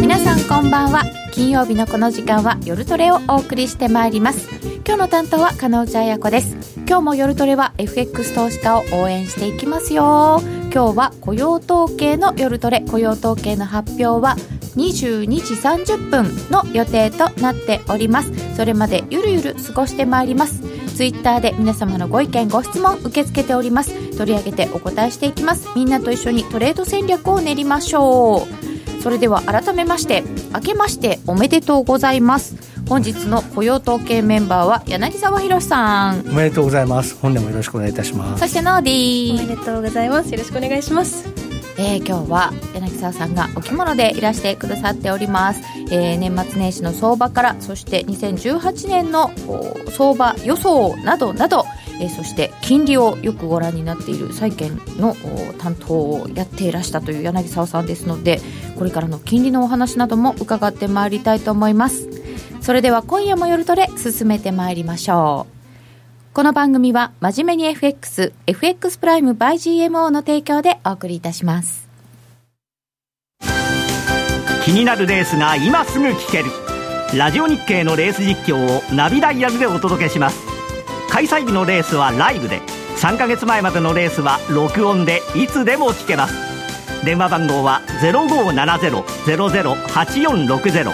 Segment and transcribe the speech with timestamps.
[0.00, 1.02] 皆さんこんばんは。
[1.32, 4.48] 金曜日のこの時間は夜トレをお送りしてまいります。
[4.86, 6.56] 今日の担当は加納内彩子です。
[6.88, 10.40] 今日も夜トレは FX 投資家を応援していきますよ。
[10.72, 12.80] 今日は雇用統計の夜トレ。
[12.80, 14.36] 雇用統計の発表は
[14.76, 15.54] 22時
[15.94, 18.32] 30分の予定となっております。
[18.56, 20.60] それまでゆるゆる過ごしてまいります。
[20.96, 24.16] ツイッターで皆様のご意見ご質問受け付けております。
[24.16, 25.68] 取り上げてお答えしていきます。
[25.74, 29.02] みんなと一緒にトレード戦略を練りましょう。
[29.02, 32.56] それでは改めまして明けましておめでとうございます。
[32.88, 36.20] 本日の雇用統計メンバーは柳沢博さん。
[36.20, 37.16] おめでとうございます。
[37.20, 38.40] 本年もよろしくお願いいたします。
[38.40, 40.30] そしてノーディおめでとうございます。
[40.30, 41.45] よろしくお願いします
[41.78, 49.30] えー、今日は柳沢さんがお着物でいらしてくださっております、えー、年末年始の相場からそして2018年の
[49.90, 51.64] 相場予想などなど、
[52.00, 55.14] えー、そして金利をよくご覧になっている債券の
[55.58, 58.40] 担当をやっていらしたという柳沢さんですので
[58.78, 62.08] これからの金利のお話なども伺ってまいりたいと思います。
[62.60, 65.55] それでは今夜も夜トレ進めてまいりましょう。
[66.36, 71.88] この番組は真面目に FX、FX プライム by GMO の提供でお送りいたします。
[74.62, 76.44] 気になるレースが今すぐ聞ける。
[77.16, 80.38] ラジオ日経のレース実況をナビダイヤルでお届けします。
[81.10, 82.60] 開催日のレースはライブで、
[82.98, 86.34] 3ヶ月前までのレースは録音でいつでも聞けます。
[87.02, 90.92] 電話番号は0570-008460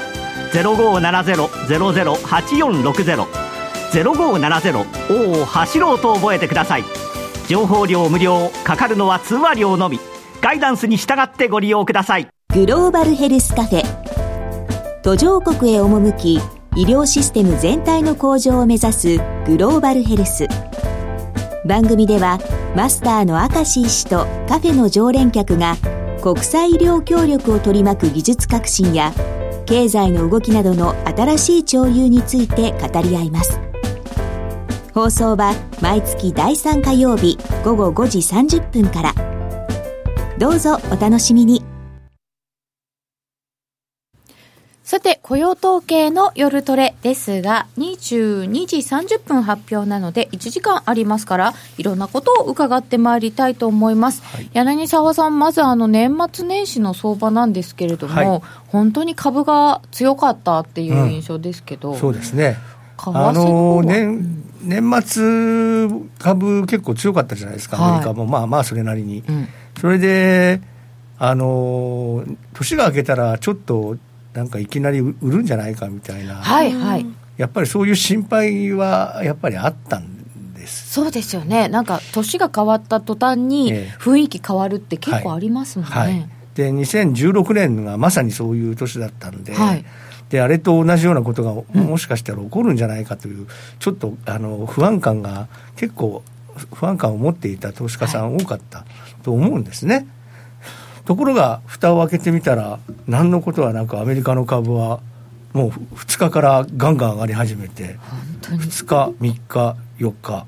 [0.52, 3.51] 0570-008460
[3.92, 6.84] 0570を走ろうと覚えてください。
[7.48, 10.00] 情報料無料かかるのは通話料のみ。
[10.40, 12.28] ガイダンスに従ってご利用ください。
[12.52, 15.02] グローバルヘルスカフェ。
[15.02, 16.34] 途上国へ赴き
[16.74, 20.46] 医療システム全体の向上を目指すグローバルヘルス。
[21.66, 22.38] 番組では
[22.74, 25.76] マスターの明石医師とカフェの常連客が
[26.22, 29.12] 国際医療協力を取り巻く技術革新や
[29.66, 33.71] 経済の動きなどの新しい潮流について語り合います。
[34.94, 39.14] 放送は毎月第3火曜日午後5時30分から。
[40.38, 41.64] どうぞお楽しみに。
[44.82, 54.20] さて、雇用統計の夜トレですが、22時30分発表なので、1時間ありますから、いろんなことを伺ってまいりたいと思います。
[54.22, 62.58] はい、柳沢さん、まずあの年末年始の相場なんですけれども、はい、本当に株が強かったっていう印象ですけど、うん、そうですね。
[62.98, 69.48] あの年年末株結構強かったじゃないですか、アメリカも、まあまあそれなりに、うん、
[69.80, 70.60] それで
[71.18, 72.24] あの
[72.54, 73.96] 年が明けたらちょっと
[74.34, 77.06] なんかいきなり売るんじゃないかみたいな、はいはい、
[77.36, 80.92] やっぱりそういう心配はやっぱりあったんです。
[80.92, 81.68] そうですよね。
[81.68, 86.12] なんか年が変わった途端に雰囲気変わるって結構ありますもんね、はい。
[86.12, 89.84] はい、で2016年がまさにそういう年だったんで、はい
[90.32, 93.48] であれと同じようなことがもしかしたら起こるんじゃないかという、うん、
[93.78, 96.22] ちょっとあの不安感が結構
[96.72, 98.86] 不安感を持っていた投資家さん多かった
[99.22, 99.94] と思うんですね。
[99.94, 100.06] はい、
[101.04, 105.00] ところが蓋を開けてみたら何のことはなくアメリカの株は
[105.52, 107.98] もう2日からガンガン上がり始めて
[108.40, 110.46] 2日3日4日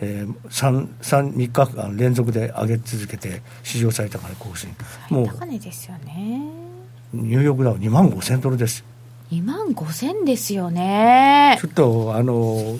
[0.00, 4.68] えー、3, 3, 3日間連続で上げ続けて史上最高値更新。
[5.08, 6.40] もう高値ですよね。
[7.12, 8.84] ニューヨークダウ2万5000ドルです
[9.34, 11.58] 2万5000ですよね。
[11.60, 12.78] ちょっとあの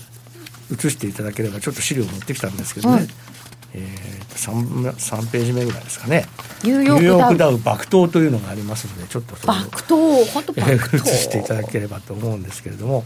[0.73, 3.09] 映していただければちょっと資料持ってきたんですけどね、うん、
[3.75, 6.27] えー、3, 3ページ目ぐらいですかね。
[6.63, 10.25] ニューヨークダウ爆投というのがありますのでちょっとそれを爆投？
[10.27, 10.97] 本当爆投。
[10.97, 13.05] 映していただければと思うんですけれども。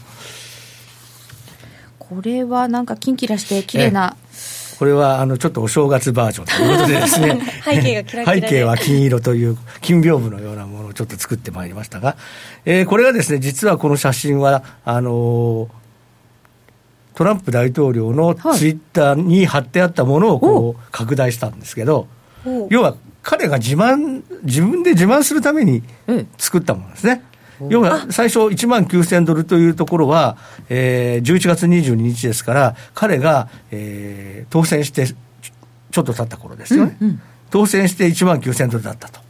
[1.99, 4.17] これはなんかキンキラして綺麗な
[4.79, 7.41] これはあのちょっとお正月バージョンということでですね。
[7.65, 12.17] 背景がキラキラ背景は金色という金屏風のようなものをちょっと作ってまいりましたが、
[12.65, 15.69] えー、これはですね実はこの写真はあのー
[17.19, 22.07] トランプ大統領のツイッターに貼ってあったものをこう拡大したんですけど、
[22.71, 22.95] 要は
[23.25, 25.83] 彼が自慢、自分で自慢するために
[26.39, 27.25] 作ったものですね。
[27.69, 30.37] 要は最初1万9000ドルというところは、
[30.69, 36.97] えー、11月22日ですから、彼が、えー、当選してちょっと経った頃ですよね。
[37.01, 39.21] うんうん、当選して1万9000ドルだったと。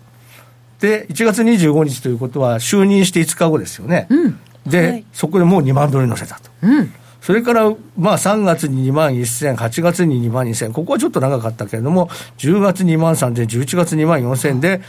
[0.80, 4.06] で、1月25日ということは、就任して5日後ですよね。
[4.10, 6.50] うん、で、はい、そこでもう2万ドルに乗せたと。
[6.62, 12.08] うんそれから、まあ、3月に2万1000、8月に2万2000、ここはちょっと長かったけれども、
[12.38, 14.81] 10月2万3000、11月2万4000で、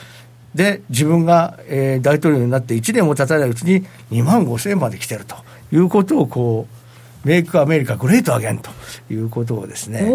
[0.56, 5.36] で、自分が、えー、大統領になって1年も経たないうちに2万5000円まで来てると
[5.72, 8.70] いうことをこう、メイクアメリカグレートアゲンと
[9.12, 10.10] いうことをですね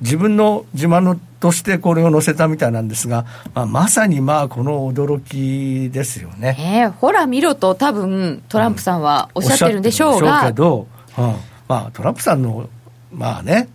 [0.00, 3.24] 自分の自慢のとしてこれを載せたみたいなんですが、
[3.54, 6.56] まあ、まさにまあこの驚きですよね。
[6.58, 11.34] えーほら見ろと多分トランプさんはおっしゃってるんでしょうが、ってるんでしょうけど、うん。
[11.68, 12.68] まあ、トランプさんの、
[13.12, 13.68] まあね、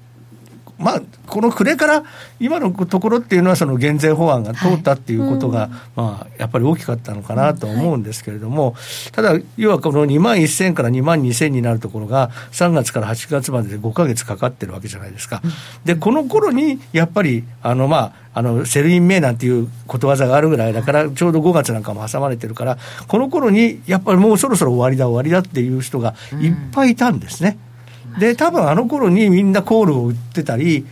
[0.79, 2.03] まあ、この暮れから
[2.39, 8.75] 今のところっていうのは、その減税法案が通ったっていうことが、まあ、やっぱり大きかったのかなと思うんですけれども、
[9.12, 15.41] ただ、要はこの2万1000から2万2000になるところが、3月から8月までで5か月かかってるわけじゃないですか。
[15.83, 22.77] で、この頃にやっぱり、あの、まあ、あのセルイン名なんていうことわざがあるぐらいだから、ちょうど5月なんかも挟まれてるから、
[23.07, 27.57] この頃にやっぱりもうそろそろ終わりだ、終わりだっていう人がいっぱいいたんですね。
[28.19, 30.86] で、多分あの頃にみんなコールを売ってたり、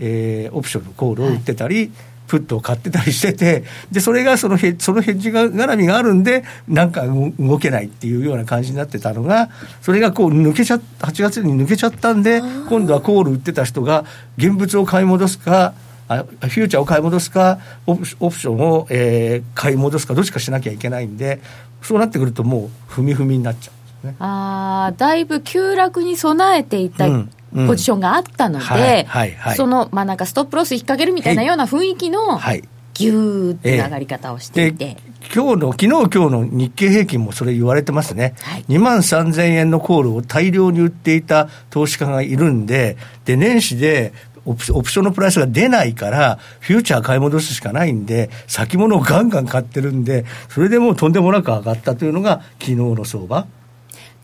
[0.00, 1.90] えーオプションのコールを売ってたり、
[2.28, 9.48] プットを買ってたりしてて、で、それがそのヘッそのヘッジが絡みがあるんで、なんか動動けないっていうような感じになってたのが、
[9.80, 14.04] それがこう抜けちゃっ8月に抜けちゃったんで、今度はコール売ってた人が
[14.36, 15.72] 現物を買い戻すか、
[16.06, 21.40] あフューチャーを買い戻すか、オプションを、えー買い戻すか、どっちかしなきゃいけないんで、
[21.82, 24.16] そうなってくると、もう踏み踏みになっちゃうね。
[24.18, 27.66] あーだいぶ急落に備えていたうんうん。
[27.66, 29.56] ポジションがあったので、はいはいはい。
[29.56, 32.62] その、まあ、なんかストップロス引っ掛けるみたいなような雰囲気の、はい
[32.98, 34.96] ギューって上がり方をしていて、で
[35.32, 38.64] 今日の昨日今日の日経平均もそれ言われてますね、はい。
[38.68, 44.12] 2万3000円のコールを大量に売っていた投資家がいるんで、で年始で
[44.44, 53.46] オプシオプションのプライスが出ないから、フューチャー買い戻すしかないんで、先物をガンガン買ってるんで、それでもうとんでもなく上がったというのが、昨日の相場。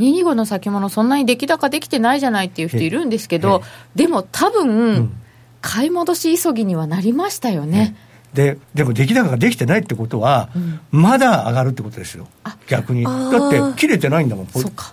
[0.01, 3.63] 225の先物、そんなに出来高できてないじゃないっていう人いるんですけど、
[3.95, 5.13] でも多分、ん
[5.61, 7.97] 買い戻し急ぎにはなりましたよね。
[8.35, 10.51] ででも出来高ができてないってことは、
[10.91, 12.29] まだ上がるってことですよ、
[12.67, 13.05] 逆に。
[13.05, 14.93] だって、切れてないんだもん、そうか。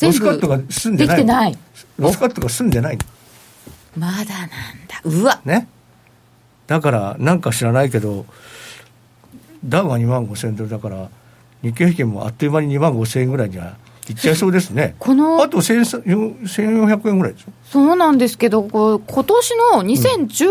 [0.00, 1.24] ロスカットが済んでない。
[1.24, 1.58] ない。
[1.98, 2.98] ロスカットが済んでない。
[3.96, 4.30] まだなんだ。
[5.04, 5.68] うわね。
[6.66, 8.24] だから、なんか知らないけど、
[9.64, 11.10] ダウが2万5千ドルだから、
[11.62, 13.76] 日経平均もあっという間に2万5千円ぐらいには
[14.08, 14.96] いっちゃいそうですね。
[14.98, 16.04] このあと1000
[16.42, 17.52] 1400円ぐらいでしょ。
[17.64, 20.48] そうなんですけど、こう今年の2018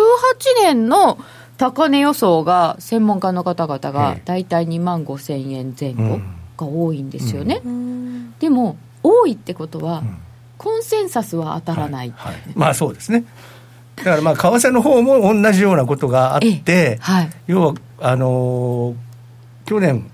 [0.64, 1.18] 年の
[1.58, 7.62] 高値予想が、専門家の方々がええ大体2万5千円前後うんが多いんですよね。
[7.66, 10.18] うんでも、多いってことは、ん
[10.58, 12.14] コンセンサスは当たらない。
[12.16, 13.26] はいはいまあそうですね。
[13.96, 17.30] だからまあ、為替の方も同じようなことがあっえて、はい。
[17.48, 18.96] 要は、あのー
[19.66, 20.10] 去年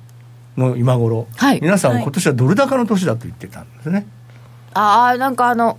[0.58, 4.06] の今頃、はい皆さんはい今年はドル高の年だと言ってたんですね。
[4.74, 5.78] ああ、なんかあの、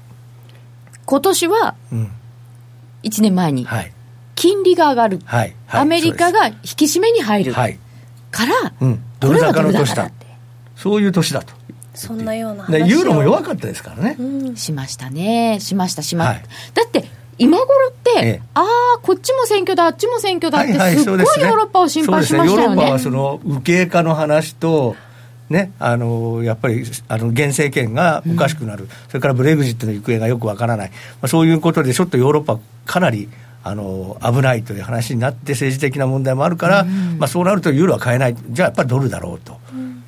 [1.05, 2.11] 今年はうん。
[3.03, 3.93] 1年前にはい。
[4.35, 5.21] 金利が上がる。
[5.25, 5.55] はい。
[5.67, 7.53] はいアメリカが引き締めに入る。
[7.53, 7.79] はい。
[8.31, 9.03] から、うん。
[9.21, 10.11] ドル高の年だ
[10.75, 11.55] そういう年だと。
[11.95, 14.17] そんなような話ユーロも弱かったですからね。
[14.19, 15.59] うんしましたね。
[15.61, 16.35] しました、しました。
[16.35, 16.45] はい
[16.75, 17.09] だって、
[17.39, 18.43] 今頃って、ええ。
[18.55, 21.19] ああ、こっちも選挙だ、あっちも選挙だって、はいはい、すっごい。
[21.19, 22.67] ヨーロッパを心配しましたよそうですね。
[22.67, 23.03] ヨーロッパはね。
[23.03, 24.97] その右傾化の話と、
[25.49, 33.29] ね、あのやっぱりあの現政権がおかしくなる、それからブレグジットの行方がよくわからない、まあ、そういうことで、ちょっとヨーロッパ、かなり
[33.63, 36.85] あの危ないという話になって、政治的な問題もあるから、
[37.19, 39.61] まあ、そうなるとユーロは買えない、じゃあやっぱりドルだろうと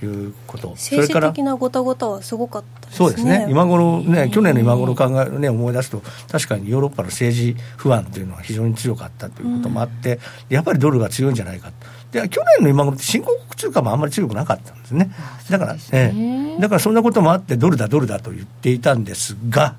[0.07, 2.97] いうこと、それ政治から的なごたごたはすごかったですね。
[2.97, 11.73] そうですね、今頃ね、去年の今頃考え、ね、思い出すと、確かにヨーロッパの政治不安というのは非常に強かったということもあって、やっぱりドルが強いんじゃないか
[12.13, 15.11] で去年の今頃って新興国通貨もあんまり強くなかったんですね、
[15.51, 15.81] だから、ね。
[15.93, 16.13] え
[16.59, 16.61] え。
[16.61, 19.77] だからそんなこともあって、ドルだ、ドルだと言っていたんですが、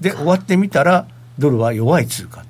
[0.00, 1.06] で終わってみたら、
[1.38, 2.44] ドルは弱い通貨。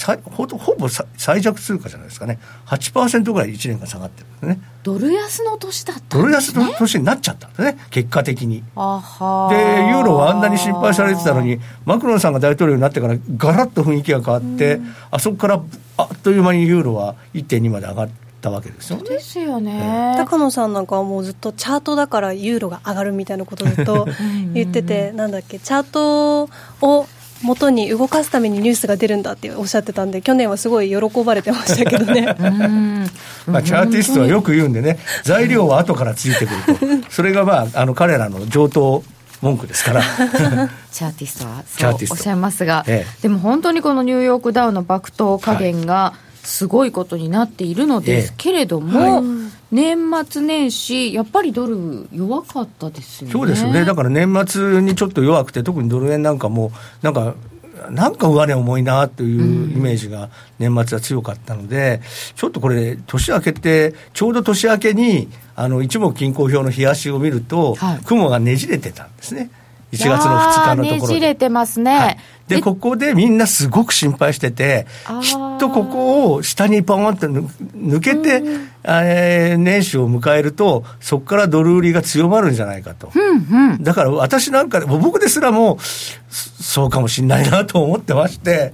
[0.00, 6.64] さほぼほぼさ最弱通貨じゃないですかね、8%ぐらい1年間下がってるんですね、ドル安の年だったドルんですね。
[6.64, 8.64] 安の年になっちゃったんですね、結果的に。
[8.76, 9.56] あはで、
[9.90, 14.80] ユーロはあんなに心配されてたのに、マクロンさんが大統領になってから、ガラッと雰囲気が変わって、
[15.10, 15.60] あそこから
[15.98, 18.08] あっという間にユーロは1.2まで上がっ
[18.40, 19.04] たわけですよね。
[19.04, 20.14] ですよね。
[20.16, 24.08] 高野さんなんかはもうずっとチャートだからユーロが上がるみたいなことをずっと
[24.54, 26.48] 言っててなんだっけチャート
[26.80, 27.06] を
[27.42, 32.36] 元に動かすためにニュースが出るんだっておっしゃってたんで去年はすごい喜ばれてましたけどね。
[32.38, 33.10] うん。
[33.46, 36.54] まあ、チャーティストはよく言うんでね、材料は後からついてく
[36.86, 39.02] ると、それがまあ、あの彼らの上等
[39.40, 40.02] 文句ですから。
[40.92, 43.22] チャーティストはそうおっしゃいますが、ええ。
[43.22, 53.32] でも本当にこのニューヨークダウの爆投加減がすごいことになっているのですけれども、はい年末年始、やっぱりドル弱かったですよね。
[53.32, 56.72] そうですよね、だから年末にちょっと弱くて、特にドル円なんかも、
[57.02, 57.34] なんか、
[57.88, 62.00] なんか上値重いなというイメージが年末は強かったので、
[62.34, 69.50] ちょっとこれ、年明けて、ちょうど年明けに、あの一目均衡表の冷やしを見ると、はい雲がねじれてたんですね。
[69.92, 71.98] 1月の2日のところねじれてますね。
[71.98, 74.86] はい、で、ここでみんなすごく心配してて、
[75.22, 78.42] きっとここを下にポーンと抜けて、
[78.84, 83.10] えー、年始を迎えると、そこからドル売りが強まるんじゃないかと。
[83.14, 85.78] うんうん、だから私なんか、僕ですらも、
[86.30, 88.72] そうかもしれないなと思ってまして、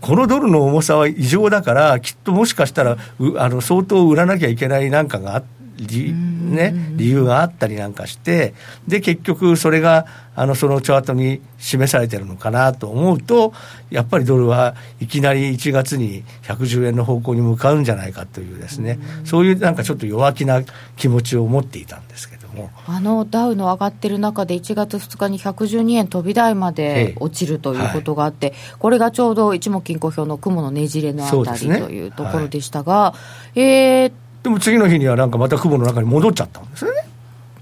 [0.00, 2.96] このドルの重さは異常だから、きっともしかしたら、
[3.36, 8.54] あの相当売らなきゃいけないなんかがあって、理,、ね、理由があったりなんかして、
[8.86, 13.52] で、結局それが、あの、そのチャートに示されてるのかなと思うと、
[13.90, 20.62] やっぱりドルはいきなり1月に110円の方向に向かうんじゃないかというですね、そういうなんかちょっと弱気な
[20.96, 22.70] 気持ちを持っていたんですけども。
[22.86, 33.14] あのダウの上がってる中で1月2日に112円飛び台まで落ちるということがあって、はい、これがちょうど一目金庫表の雲のねじれのあたり、ね、というところでしたが、は
[33.54, 34.12] い、えー、
[34.42, 37.06] でも次の日にはなんかまた雲の中に戻っちゃったんですよね。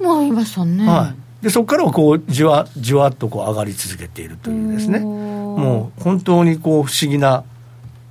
[0.01, 0.87] まあ、いましたね。
[0.87, 1.45] はい。
[1.45, 5.01] で、そこからはこう、じわ、じわっとこう上がり続けているというですね。
[5.01, 7.45] もう本当にこう不思議な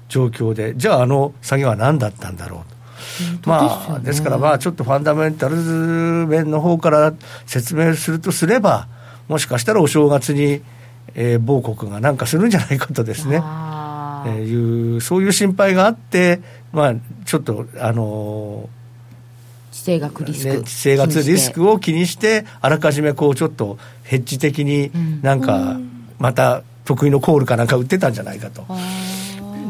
[0.08, 3.50] 状況で、じゃああの下げは何だったんだろうと。
[3.50, 7.14] まあ、ですからまあちょっとファンダメンタルズ面の方から
[7.46, 8.88] 説明するとすれば、
[9.28, 10.62] もしかしたらお正月に、
[11.16, 13.42] えー、某国がなんかするんじゃないかとですね、
[14.28, 16.96] えー、いうそういう心配があって、まあ、
[17.26, 18.70] ちょっと、あの
[19.72, 25.78] 地政学リスク、ね、地政学リスクを気にして、あらかじめこうちょっとヘッジ的になんか、
[26.18, 28.66] また得意のコールかなんか売ってたんじゃないかと。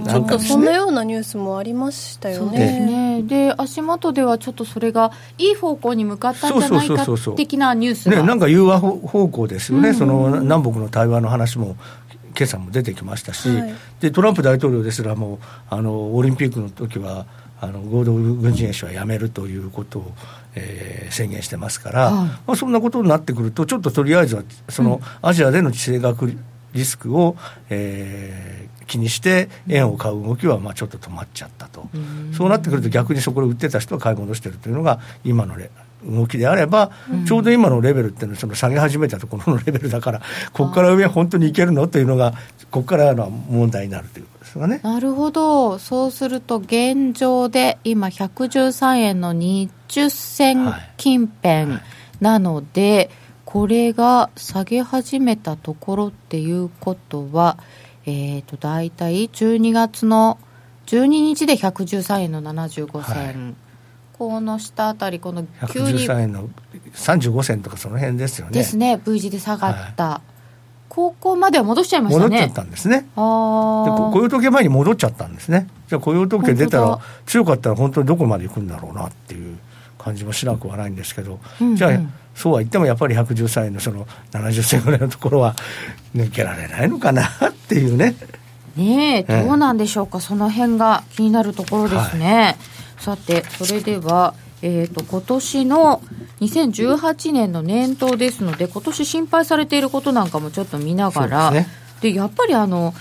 [0.08, 3.22] ちょっとそんなようなニュースもありましたよね。
[3.24, 8.16] で、足元ではちょっとそれがいい方向に向かったんじゃないか的なニュースが。
[8.16, 11.76] ね、なんか融和方向ですよね、その南北の対話の話も
[12.40, 17.26] 今朝も出てきましたし、はい、でトランプ大統領ですらもあのオリンピックの時は
[17.62, 20.12] あの合同軍事演習はやめるということを、
[20.56, 26.38] えー、宣言してますから、はい、まあ、そんなことになってくると、ちょっととりあえずはその、アジアでの地政学
[26.74, 27.36] リスクを、
[27.70, 31.90] えー、気にして円を買う動きはまあちょっと止まっちゃったと、
[32.32, 35.58] そうなってくると逆にそこで売ってた人は買い戻してるというのが今の
[36.04, 36.92] 動きであれば、
[37.28, 40.22] ちょうど今のレベルっていうのはその下げ始めたところのレベルだから、
[40.54, 42.34] ここから上は本当にいけるのというのが、
[42.72, 44.80] ここからの問題になるということですかね。
[44.84, 51.80] なるほど、そうすると現状で今、113円の20銭近辺
[52.22, 52.98] なので、はい。
[52.98, 53.10] はい、
[53.46, 57.58] これが下げ始めたところっていうことは、
[58.06, 60.40] えー、と大体12月の
[60.88, 63.26] 12日で113円の75銭。
[63.26, 63.69] はい
[64.20, 66.50] この下あたり、この急に113円の
[66.94, 68.52] 35銭とかその辺ですよね。
[68.52, 70.04] ですね、V 字で下がった。
[70.04, 72.30] はい、ここまでは戻しちゃいましたね。
[72.30, 73.08] 戻っちゃったんですね。
[73.16, 75.70] あで雇用統計前に戻っちゃったんですね。
[75.88, 79.58] じゃあ雇用統計出たら、強かったら本当にどこまで行くんだろうなっていう
[79.98, 82.00] 感じもしなくはないんですけど、うんうん、じゃあ、
[82.36, 85.56] そうは言ってもやっぱり113円のその70銭ぐらいのところは
[86.14, 88.16] 抜けられないのかなっていうね。
[88.76, 92.34] ねえ、どうなんでしょうか、その辺が気になるところですね。
[92.34, 96.02] はいさてそれではえーと、今年の
[96.42, 101.52] 2018年の年頭ですので今年心配されていることなんかもちょっと見ながら
[102.02, 102.94] で、ね、やっぱりあの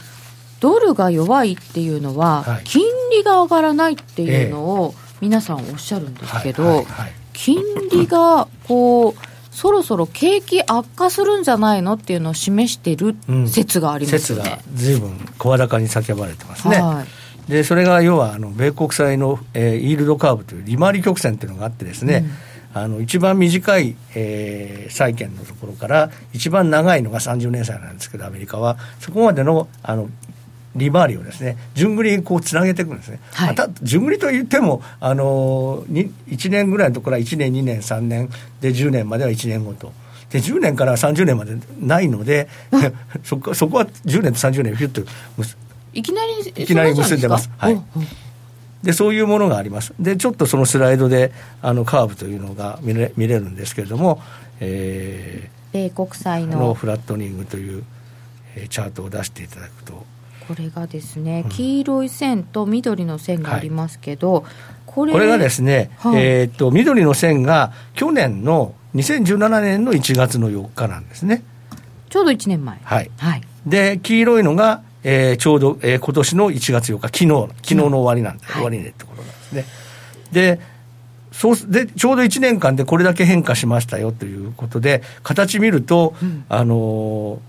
[0.61, 6.85] ドルが弱いっていうのは、はい、金利が上がらないっていうのを皆さんおっしゃるんですけど、
[7.33, 9.15] 金利がこう
[9.51, 13.17] そろそろ景気悪化するんじゃないのっていうのを示している
[13.49, 16.81] 説がありますよね、うん、説がずいぶん声高に叫ばれてますね。
[16.81, 17.18] はい
[17.49, 22.25] でそれが要はあの米国債の、えー、イールドカーブという利回り曲線っていうのがあってですね、
[22.75, 28.77] うん、あの一番短い、えー、債券のところから一番長いのが30年債なんですけどアメリカは。
[29.01, 30.09] そこまでのあの
[30.77, 38.29] 利回りをですね順繰りにこうつなげていくんですね、はい、また順繰りといってもあの1年ぐらいのところは1年2年3年
[38.61, 39.93] で10年までは1年ごと。
[40.31, 42.49] で10年から30年までないので
[43.25, 45.01] そこそこは10年と30年ピュッと
[45.93, 47.51] いきなりいきなり結んでます。
[47.57, 47.81] はい。
[48.83, 49.93] でそういうものがあります。
[49.99, 54.23] でちょっとそのスライドであのカーブというのが見れ見れるんですけれども、
[54.61, 57.85] えー、米国債のフラットニングという、
[58.57, 60.07] えー、チャートを出していただくと。
[60.47, 64.45] これがですね、黄色い線と緑の線がありますけど、はい、
[64.87, 71.43] これこれがですね、はい、えー、っと緑の線が去年の2017年の1月の4日なんですね。
[72.09, 72.79] ちょうど1年前。
[72.83, 73.11] はい。
[73.19, 79.65] はい、で黄色いのがえー、ちょうど、えー、今年の1月8日、昨日昨日の終わりなんで、うん、終わりねってことなんですね。
[80.33, 80.61] で
[81.33, 87.41] そうでちょうど1年間でこれだけ変化しましたよということで、形見ると、うん、あの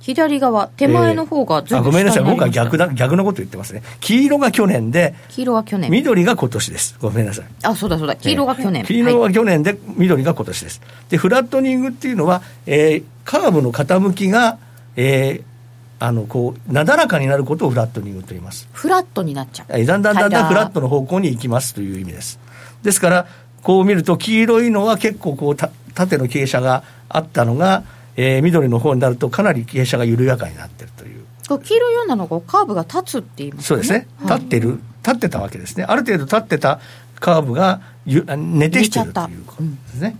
[0.00, 5.90] 左側、手前の方がずっとあごめんなさい、僕は逆だ逆のこと言ってますね、黄色が去年で、黄色は去年。
[5.90, 7.44] 緑が今年です、ごめんなさい。
[7.64, 8.16] あ、そうだそうだ。
[8.16, 8.84] 黄色が去年。
[8.84, 10.80] 黄色はは去年で、緑が今年です。
[11.10, 14.56] で、フラットニングっていうのは、えーカーブの傾きが、
[14.96, 15.57] えー
[16.00, 18.68] あのこうなだらかになることをフラットニングと言います。
[18.72, 19.66] フラットになっちゃう。
[19.70, 22.38] えーだんだんだんだんフラットの方向に行きますという意味です。
[22.82, 23.26] ですから、
[23.62, 27.82] こう見ると、黄色いのは結構こうた縦の傾斜があったのが、
[28.16, 31.24] えー緑の方になると、かなり傾斜が緩やかになってるという。
[31.48, 36.78] 黄色いようなのがカーブが立つって言いますよそうですね、立ってる、立ってたわけですね、ある程度立ってた
[37.20, 40.16] カーブがゆあ寝てきてるということですね。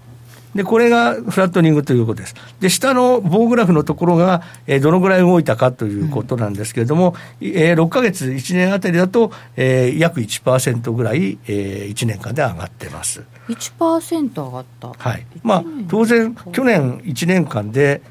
[0.58, 2.34] で、これがフラットニングということです。
[2.58, 13.22] で、下の棒グラフのところが、えーどのぐらい動いたかということなんですけれども、えー6ヶ月、1年あたりだと、えー約1%ぐらい、えー1年間で上がってます。
[13.48, 14.88] 1%上がった。
[14.98, 15.24] はい。
[15.44, 18.02] まあ、当然、去年1年間で、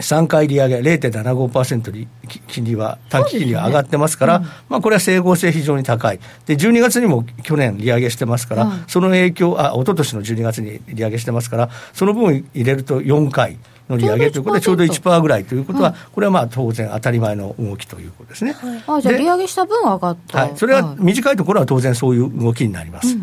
[0.00, 6.20] 3回利上げ、0.75%にき金利は、短期金利が上がってますから、まあ、これは整合性非常に高い。
[6.46, 18.56] で、12月にも去年利上げしてますから、はいその影響、あ、一昨年の12月に利上げしてますから、その分入れると4回の利上げということで、ちょうど1%ぐらいということは、これはまあ、当然当たり前の動きということですね。
[18.86, 20.38] あ、じゃあで利上げした分上がった。
[20.38, 23.16] はい、それは短いところは当然そういう動きになります。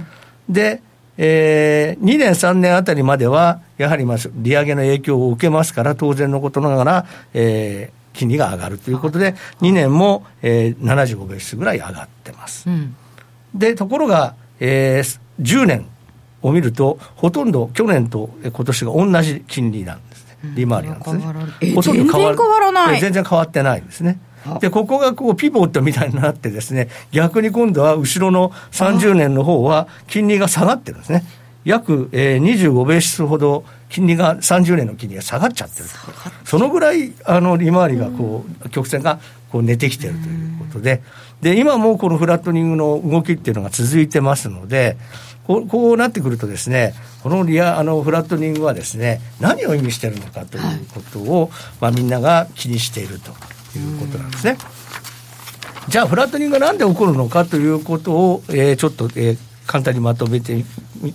[0.49, 0.81] で、
[1.17, 12.67] えー、2年、3年あたりまでは、やはりまあ利上げの影響を受けますから、当然のことながら、えー金利が上がるということで、2年も、えー、75ベースぐらい上がってます。
[12.67, 12.95] うん。
[13.53, 15.85] で、ところが、えー、10年
[16.41, 20.37] を見ると、ほとんど去年とえー今年が同じ金利なんですね。
[20.55, 24.19] 利回りなんですねほとんど変わらないえー全然変わってないんですね。
[24.59, 31.23] で、ここがこうピボットみたいになってですね、逆に今度は後ろの30年の方は金利が下がってるんですね。
[31.65, 35.85] 約、えー、25ベースほど金利が30年の金利が下がっちゃってる。
[36.45, 39.19] そのぐらいあの利回りがこう、曲線が
[39.51, 41.01] こう寝てきてるということで。
[41.41, 44.97] で今もこのフラットニングの動きっていうのが続いてますので
[45.45, 53.31] こうこうなってくるとですねこのリアあのフラットニングはですね何を意味してるのかということを、まあ、みんなが気にしていると
[53.75, 54.57] いうことなんですね。
[55.89, 60.63] じゃあフラットニングがなんで起こるのかということを、えーちょっと、えー簡単にまとめて
[61.01, 61.13] み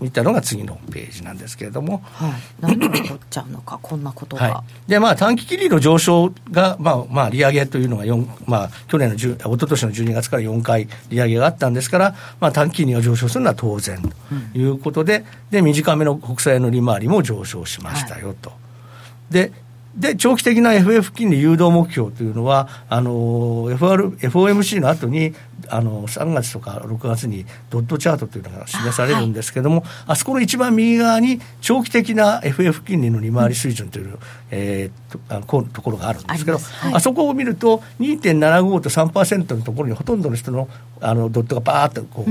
[0.00, 1.98] みたのが次のページなんですけれども。
[2.14, 2.32] はい。
[2.60, 4.42] 何が起こっちゃうのか、 こんなことが。
[4.42, 18.52] はい、でまあ短期金利の上昇が、まあまあ、利上げというのが4、まあ、去年の10、一昨年の12月から4回利上げがあったんですから、まあ、短期金利が上昇するのは当然ということで、で短めの国債の利回りも上昇しましたよと。
[19.30, 19.52] で
[20.00, 25.34] で長期的な FF 金利誘導目標というのは、あの FR FOMC の後に
[25.68, 34.18] あの3月とか6月にドットチャートというのが示されるんですけれども、あ,、そこの一番右側に長期的な FF 金利の利回り水準という、
[34.50, 37.00] えーとあのところがあるんですけど、あはい。
[37.02, 40.68] そこを見ると、2.75と3%のところにほとんどの人の
[41.00, 42.24] あのドットがバーッとこ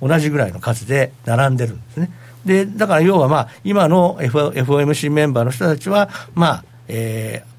[0.00, 2.10] う、同じぐらいの数で並んでるんですね。
[2.46, 7.54] でだから要は、まあ、今の、F、FOMC メンバーの人たちは、まあえー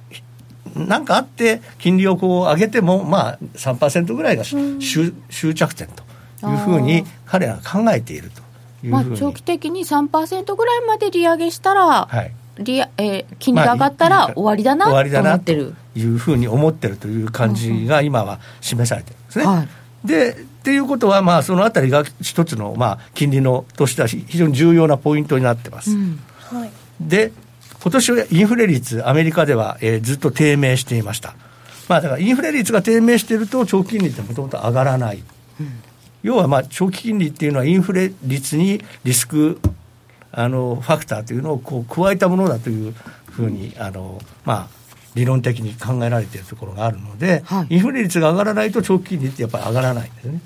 [0.75, 6.03] なんかあって、金利をこう上げても、まあ、3%ぐらいが終,、終着点と
[6.47, 8.41] いうふうに彼らが考えていると
[8.85, 12.31] いうまあふうに、長期的に3%ぐらいまで利上げしたら、はい。
[12.57, 15.75] 利えー金利が上がったら終わりだな終わりとだなと思ってる。
[15.95, 19.45] いうふうに思ってるという感じが今は示されてるんですね。
[19.45, 19.67] はい。
[20.05, 20.35] でっ
[20.65, 25.91] ていうことは、まあ、そのあたりが一つの、まあ、金利のとしては非常に重要なポイントになってます。
[25.91, 26.19] うん。
[26.39, 26.71] はい。
[26.99, 27.31] で、
[27.85, 31.35] 今年はインフレ率、アメリカでは、えーずっと低迷していました。
[31.87, 35.21] まあ、だからインフレ率が低迷していると、長期金利ってもともと上がらない。
[36.23, 39.59] 要は、まあ、長期金利っていうのは、インフレ率にリスク、
[40.31, 42.95] あの、ファクターというのをこう加えたものだという
[43.29, 44.67] ふうに、あの、まあ、
[45.13, 50.41] 理論的に考えられているところがあるので、はいインフレ率が上がらないと長期金利ってやっぱり上がらないんですね。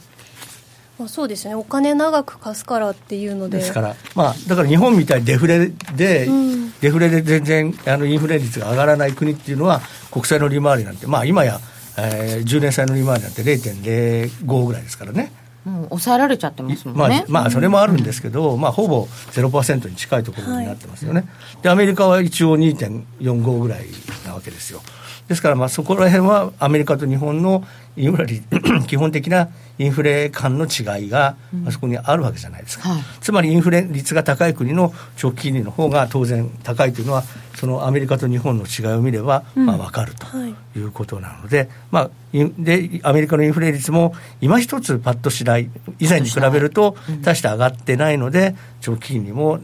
[1.00, 9.82] まあ、そうですねお金長く貸すからっていうのでですから、まあ、だから日本みたいにデフレで、うんデフレで全然あのインフレ率が上がらない国っていうのは、
[10.12, 11.60] 国債の利回りなんて、まあ、今や、
[11.98, 15.32] えー10年債の利回りなんて0.05ぐらいですからね。
[15.66, 17.26] もう抑えられちゃってますもまあんね。
[17.28, 21.26] まあ、それもあるんですけど、まあ、ほぼ0%に近いところになってますよね。
[21.62, 23.86] で、アメリカは一応2.45ぐらい
[24.26, 24.82] なわけですよ。
[25.28, 27.64] ですから、まあ、そこら辺はアメリカと日本の
[28.88, 32.90] 基本的なインフレ間の違いが、あそこにあるわけじゃないですか。
[32.90, 33.04] はい。
[33.22, 37.24] つまりインフレ率が高い国の長期金利の方が当然高いというのは、
[37.56, 40.56] そのアメリカと日本の違いを見れば、まあ、分かるとはい。
[40.78, 49.60] いうことなので、まあ、インでアメリカのインフレ率も今一つパッとしない、以前に比べると、大して上がってないので、長期金利も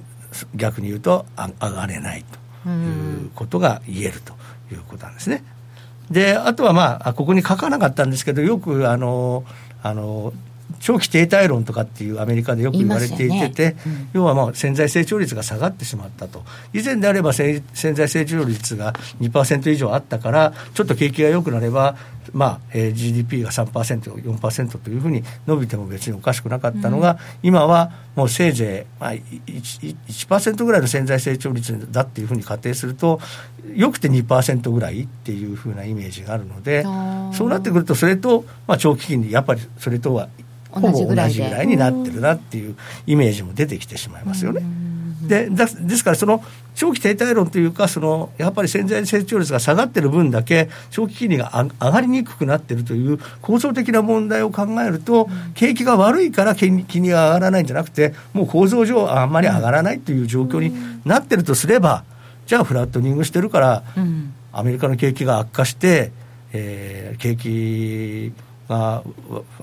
[0.56, 2.26] 逆に言うとあ上がれない
[2.64, 4.34] ということが言えると
[4.74, 5.44] いうことなんですね。
[6.10, 9.44] であとはまあここに書かなかったんですけどよくあの
[9.82, 10.34] あの
[10.86, 13.76] 長期停滞論とかっていうアメリカでよく言われていてて、ね。
[13.88, 16.44] うん、要はまあ潜在成長率が下がってしまったと、
[16.74, 21.98] 以前であれば潜在成長率が2%以上あったから、ちょっと景気が良くなれば、
[22.34, 33.20] まあえー、GDP が3%、4%というふうに伸びても別におかしくなかったのが、うん、今はもうせいぜい、まあ1、1%ぐらいの潜在成長率だっていうふうに仮定すると、
[33.74, 36.84] よくて2%ぐらいっていうふうなイメージがあるので、
[37.34, 40.30] そうなってくると、それと、まあ、長期金利、やっぱりそれとは
[40.76, 42.76] ほぼ同じぐらいになってるなっていう
[43.08, 44.62] イメージも出てきてしまいますよね。
[45.28, 46.44] でですから、その
[46.76, 62.04] 長期停滞論というか、そのやっぱり潜在成長率が下がってる分だけ、長期金利が上がりにくくなってるという構造的な問題を考えると、景気が悪いから金利が上がらないんじゃなくて、もう構造上、あんまり上がらないという状況になってるとすれば、
[62.46, 63.84] じゃあ、フラットニングしてるから、
[64.52, 66.12] アメリカの景気が悪化して、
[66.54, 68.32] えー、景気
[68.68, 69.04] が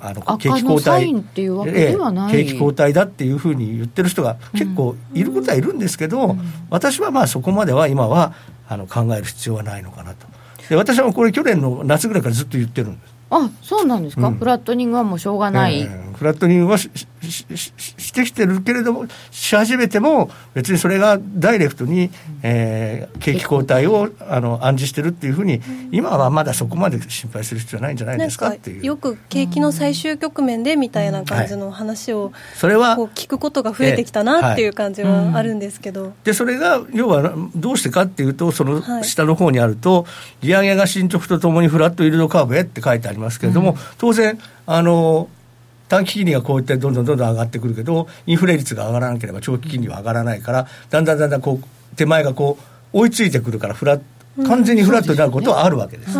[0.01, 6.31] あの景気後退景気後退だっていうふうに言ってる人が結構いることはいるんですけど、うん。
[6.31, 8.35] うん、私はまあそこまでは今は
[8.69, 10.27] あの考える必要はないのかなと。
[10.69, 13.13] で私はこれ去年の夏ぐらいからずっと言ってるんです。
[13.31, 16.89] あそうなんですか、うん、フラットニングはもうしょうがない、えー、フラットニングはし
[17.21, 22.11] してきてるけれども、し始めても、別にそれがダイレクトに、
[22.45, 28.85] えー、景気後退をあの暗示してるっていうふうに、今はまだそこまで心配する必要はないんじゃないですかっていう。
[28.85, 40.07] よく景気の最終局面でみたいな感じの話を、それは聞くことが増えてきたなっていう感じはあるんですけど、でそれが要はどうしてかっていうと、その下の方にあると、
[40.41, 45.29] 利上げが進捗とともにフラットイールドカーブへって書いてありますけれども、当然、あの
[45.93, 52.57] 短期金利がこうやってどんどんどんどん上がってくるけど、インフレ率が上がらなければ長期金利は上がらないから、だんだんだんだんこう手前がこ
[52.95, 54.01] う追いついてくるからフラ、
[54.47, 56.15] 完全にフラットになることはあるわけです。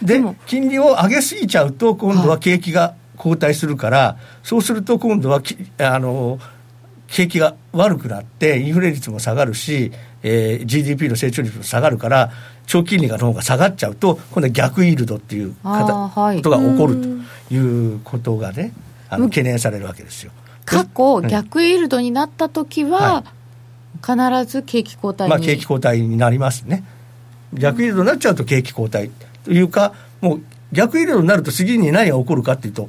[0.00, 5.42] で、金利を上げすぎちゃうと、今度は景気が後退するから、そうすると今度は
[5.78, 6.38] あの
[7.08, 9.90] 景気が悪くなって、インフレ率も下がるし、
[10.24, 12.32] えー、GDP の成長率も下がるから、
[12.66, 16.96] 長期金利がの方が下がっちゃうと、今度は逆イールドっていうことが起こる
[17.48, 18.72] ということがね、
[19.10, 20.32] あの懸念されるわけですよ。
[20.64, 23.22] 過去、逆イールドになった時は、
[24.02, 24.16] 必
[24.50, 26.84] ず景気後退まあ、景気後退になりますね。
[27.52, 29.10] 逆イールドになっちゃうと景気後退
[29.44, 30.40] というか、もう
[30.72, 32.88] 逆イールドになると次に何が起こるかっていうと、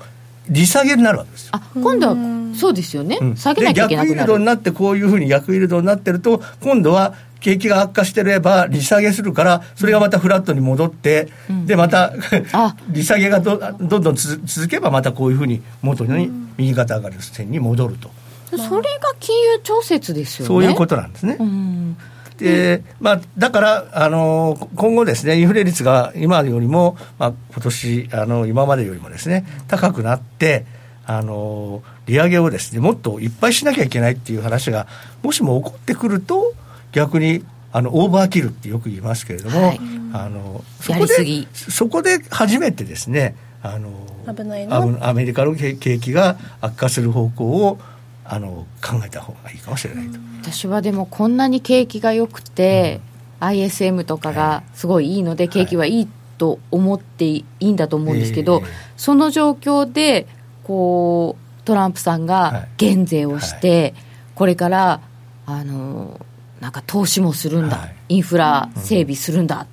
[0.49, 2.15] 利下げになるわけですあ今度は
[2.55, 12.13] そうですよね、うん、下げなきゃいけなく逆イールドになってこういうふうに逆イールドになってると今度は景気が悪化してれば利下げするからそれがまたフラットに戻って、うん、でまた
[12.89, 18.09] 利下げがどどんどん続けばまたこういうふうに元に右肩上がりの線に戻ると、
[18.57, 20.47] それが金融調節ですよね。
[20.47, 21.97] そういうことなんですね、うん。
[22.37, 30.65] でまあ、だから、あの今後ですね、インフレ率が今よりも、まあ今年あの今までよりもですね、高くなって、
[31.05, 34.87] あの利上げをですね、もっといっぱいしなきゃいけないっていう話が、
[35.23, 36.53] もしも起こってくると、
[36.91, 39.79] 逆にあのオーバーキルってよく言いますけれども、はい、
[40.13, 43.89] あのそこでそこで初めてですね、あの
[44.33, 47.77] 危ないアメリカの景気が悪化する方向を
[48.23, 50.19] あの考えた方がいいかもしれないと。
[50.41, 53.01] 私はでもこんなに景気が良くて、
[53.41, 58.63] うん、ISM とかがすごいいいので、景気はいいと思っていいんだと思うんですけど、
[58.95, 60.27] その状況で
[60.63, 63.93] こうトランプさんが減税をして、
[64.35, 65.01] これから
[65.45, 66.19] あの
[66.61, 69.67] なんか投資もするんだ、インフラ整備するんだ、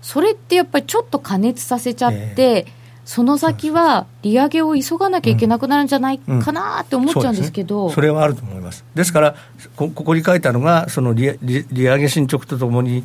[0.00, 2.66] それってやっぱりちょっと加熱させちゃって、
[3.04, 8.84] その先は利上げを急がなきゃいけなくなるんじゃないかなって思っちゃうんですけど、うんうんそね、それはあると思います。
[8.94, 9.34] ですから
[9.76, 13.04] こ、ここに書いたのが、その利利利上げ進捗とともに、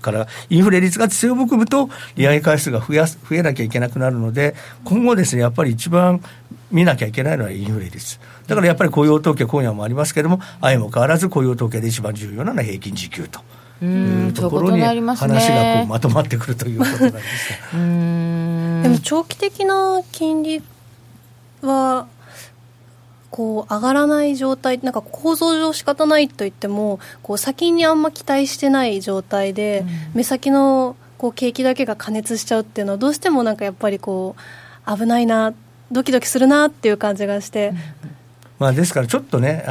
[0.00, 6.22] からインフレ率が強含むと、利上げ回数が増やす増えなきゃいけなくなるので、今後ですね、やっぱり一番
[6.70, 8.18] 見なきゃいけないのはインフレ率。
[8.46, 13.40] だからやっぱり雇用統計、今夜もありますけれども、相も変わらず雇用統計で一番重要なのは平均時給と。
[13.82, 20.62] いうところに話がこうまとまってくるということなんですでも長期的な金利
[21.60, 22.06] は
[23.36, 34.36] こう上がらない状態なんか構造上仕方ないと言ってもこう先にあんま期待してない状態で、目先のこう景気だけが加熱しちゃうっていうのはどうしてもなんかやっぱりこ
[34.86, 35.52] う危ないな
[35.92, 37.74] ドキドキするなっていう感じがして。
[38.58, 39.66] まあ、ですからちょっとね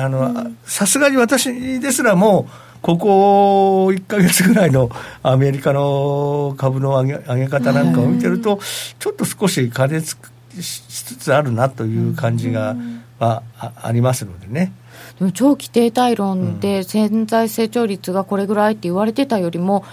[0.65, 2.47] さすがに私ですらも
[2.83, 4.91] ここ1か月ぐらいの
[5.23, 8.59] アメリカの株の上げ上げ方なんかを見てると、
[8.99, 10.15] ちょっと少し加熱
[10.61, 12.75] しつつあるなという感じが、
[13.19, 14.73] あありますのでね。
[15.19, 19.83] でも長期停滞論で潜在成長率がこれぐらいって言われてたよりも、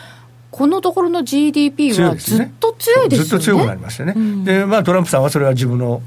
[0.50, 3.28] このところの GDP はずっと強いですよね。
[3.28, 4.14] ずっと強くなりましたね。
[4.16, 6.02] うん、で、まあ、トランプさんはそれは自分の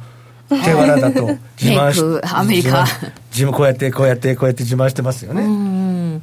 [0.50, 1.28] 手柄だと
[1.60, 2.02] 自慢し
[2.32, 2.86] アメリカ
[3.32, 5.42] 自分こうやってこうやってこうやって自慢してますよね。
[5.42, 6.22] うん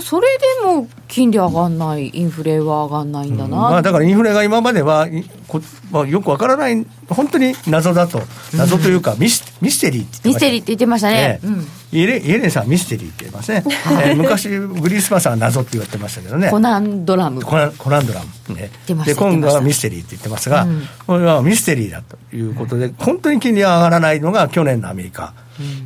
[0.00, 5.06] それでも金利上がんない、インフレは上がんないんだな、うん、まあ、だからインフレが今までは
[5.46, 5.60] こ、
[5.92, 8.20] まあ、よくわからない、本当に謎だと、
[8.56, 11.46] 謎というかミス、ミステリーってミステリーって言ってましたね、え
[11.92, 11.98] え。
[11.98, 17.42] イエレイエレンさんミステリーって言いますね、えー、昔、グリースパンさんは謎って言われてましたけどね、コナンドラム。
[17.42, 18.70] コナンコナンドラム、ね、
[19.04, 25.32] で今度はミステリーって言ってますが、うん、これはミステリーだということで、本当に金利が上がらないのが去年のアメリカ、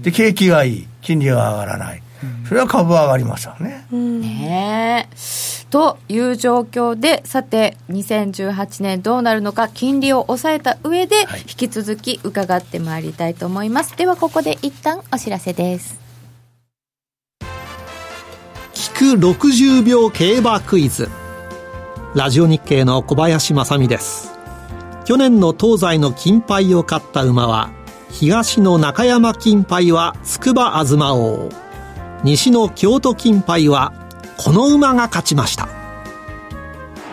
[0.00, 2.02] で景気がいい、金利が上がらない。
[2.46, 3.86] それは株は上がりますよね。
[3.90, 5.08] ね
[5.70, 13.96] という状況で、さて、2018年どうなるのか、金利を抑えた上で、引き続き伺ってまいりたいと思います。
[13.96, 16.00] では、ここで一旦お知らせです。
[18.74, 21.08] 聞く60秒競馬クイズ。
[22.14, 24.32] ラジオ日経の小林正美です。
[25.04, 27.70] 去年の東西の金杯を勝った馬は、
[28.10, 31.69] 東の中山金杯は筑波東王。
[32.22, 33.92] 西の京都金杯は
[34.36, 35.68] この馬が勝ちました。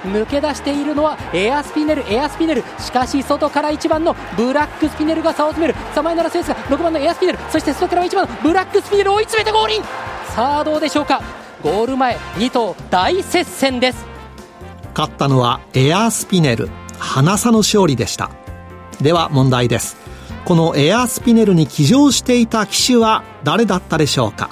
[0.03, 2.63] 抜け出しているのはエアスピネルエアスピネル。
[2.79, 5.79] しかし外から1番のブラックスピネルが差を詰める。
[5.93, 7.39] サマイナラセンスが6番のエアスピネル。
[7.51, 9.83] そして外からは1番のブラックスピネルを追い詰めてゴールイン。
[10.35, 11.21] さあどうでしょうか。
[11.63, 14.05] ゴール前2頭大接戦です。
[14.95, 16.69] 勝ったのはエアスピネル。
[16.99, 18.31] 花差の勝利でした。
[19.01, 19.97] では問題です。
[20.45, 24.49] このエアスピネルに騎乗していた騎手は誰だったでしょうか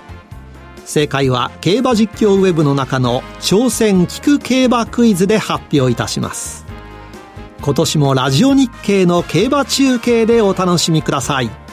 [0.85, 6.65] 正解は競馬実況ウェブの中の挑戦聞く競馬クイズで発表いたします。
[7.61, 11.64] 今年もラジオ日経の競馬中継でお楽しみください。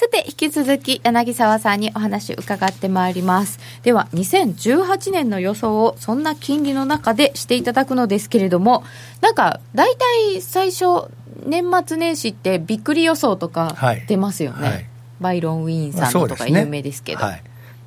[0.00, 3.60] さて、引き続き柳沢さんにお話伺ってまいります。
[3.82, 8.82] では、2018年の予想をそんな金利の中でしていただくのですけれども、
[9.20, 11.10] なんか、大体最初、
[11.44, 13.76] 年末年始ってびっくり予想とか
[14.08, 14.72] 出ますよね、はい。
[14.72, 14.86] はい、
[15.20, 17.18] バイロン・ウィーンさんのとか有名ですけど。
[17.18, 17.32] まあね。
[17.34, 17.42] はい、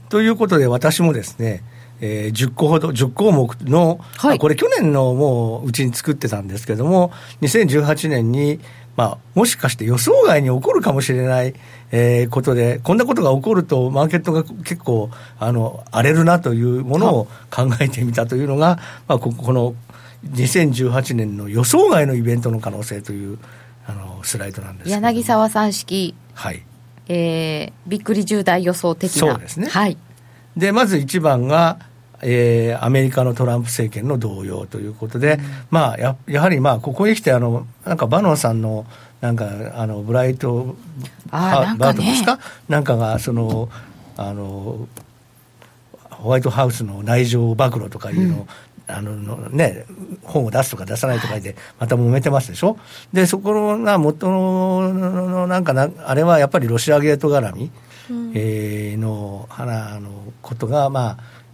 [0.09, 1.63] ということで私もですね
[1.99, 8.59] えー、10個ほど、10項目の、はい、これ去年のもううちに作ってたんですけども、2018年に、
[8.97, 11.53] まあ、もしかして予想外に起こるかもしれない、
[11.95, 19.75] えー、ことで、こんなことが起こると、マーケットが結構、あの、荒れるなというものを考えてみたというのが、 まあ、ここの
[20.31, 23.37] 2018年の予想外のイベントの可能性という
[23.85, 26.63] あのスライドなんです柳沢さん式、はい。
[27.09, 29.19] えー、びっくり重大予想的な。
[29.19, 29.97] そうですね、はい、
[30.55, 31.77] でまず1番が、
[32.21, 38.85] えー、アメリカのトランプ政権の動揺ということで、うん、まあややはりまあここへ来てあのなんかバノンさんの
[39.19, 40.75] なんかあのブライト
[41.33, 42.39] バートですか？
[42.69, 43.69] なんかがその
[44.15, 44.87] あの
[46.11, 48.47] ホワイトハウスの内情暴露とかいうのを
[48.85, 49.15] あの
[49.49, 49.85] ね、
[50.23, 52.77] 本を出すとか出さないとかで、また揉めてますでしょ、
[53.13, 57.71] でそこが元のなんかな、あれはやっぱりロシアゲート絡み、
[58.09, 60.09] うん、えー、の花の
[60.41, 61.03] ことが、まあ、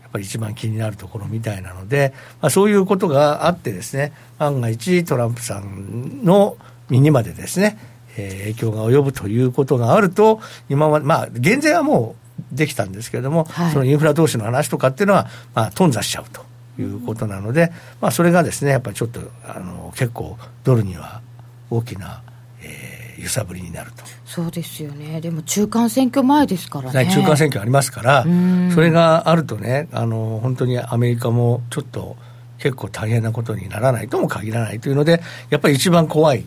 [0.02, 6.58] やっぱり一番気になるところみたいなので、まあ、そういうことがあってですね、万が一トランプさんの
[6.90, 7.78] 身にまでですね、
[8.20, 12.16] えー、影響が及ぶということがあると、今まで、まあ、減税はも
[12.52, 16.50] うできたんですけれども、はい、そのインフラ投資の話とかっていうのは、まあ、頓挫しちゃうと。
[16.82, 21.22] いうことなので、まあ、それがですねやっぱりちょっとあの結構ドルには
[21.70, 22.22] 大きな、
[22.64, 24.04] えー、揺さぶりになると。
[24.26, 25.20] そうですよね。
[25.20, 27.12] でも中間選挙前ですからね。
[27.12, 28.26] 中間選挙ありますから
[28.74, 32.16] それがあるとねあの本当にアメリカもちょっと
[32.60, 36.46] 結構大変なことにならないとも限らないというのでやっぱり一番怖い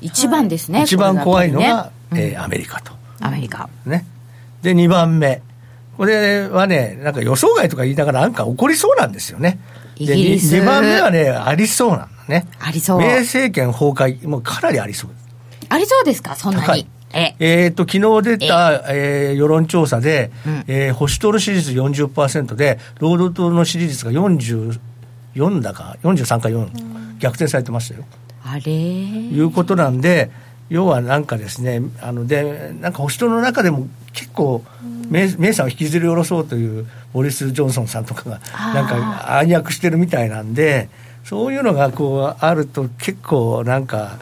[0.00, 2.92] 一番ですね、一番怖いのが、ね、えー、アメリカと。
[3.20, 3.68] アメリカ。
[3.84, 4.04] ね。
[4.62, 5.42] で2番目。
[5.96, 9.58] これはね、なんか予想外とか言いながら、なんか起こりそうなんですよね。
[9.96, 10.56] イギリス。
[10.56, 12.46] 2番目はね、ありそうなのね。
[12.58, 13.00] ありそう。
[13.00, 15.10] 米政権崩壊、もうかなりありそう。
[15.68, 16.86] ありそうですか、そんなに。
[17.12, 17.34] え。
[17.38, 19.32] えー、と昨日出た、え。
[19.34, 28.04] ー、世論調査で、うん、えー、保守党の支持率40%で、労働党の支持率が44だか、43か4、うん、逆転されてましたよ。
[28.44, 28.72] あれ？
[28.72, 30.30] いうことなんで、
[30.68, 34.62] 要はなんかですね、あのでなんか保守党の中でも結構、
[35.08, 38.40] メイさんを引きずり下ろそうというボリス・ジョンソンさんとかが
[38.74, 40.88] なんか暗躍してるみたいなんで
[41.24, 44.18] そういうのがこうあると結構なんか。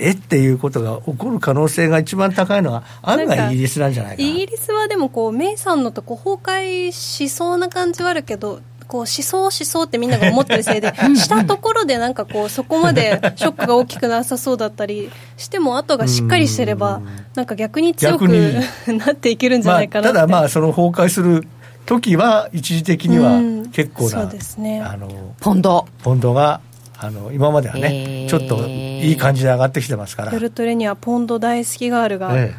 [0.00, 17.02] えっていうことが起こる可能性が一番高いのは案外イギリスなんじゃないかイギリスはでもこうメイさんのとこ崩壊しそうな感じはあるけどこうしそうしそうってみんなが思ってるせいでしたところでなんかこうそこまでショックが大きくなさそうだったりしても後がしっかりしてれば
[17.34, 18.26] なんか逆に強く
[18.88, 21.46] なっていけるんじゃないかなまあ、ただまあその崩壊する
[21.88, 23.58] 時は一時的にはうん。
[23.70, 24.82] 結構な、そうですね。
[24.82, 25.86] あのポンド。
[26.02, 26.60] ポンドが
[26.98, 28.28] あの今まではね、えー。
[28.28, 32.54] ちょっといい感じで上がってきてますから、夜トレにはポンド大好きガールがえ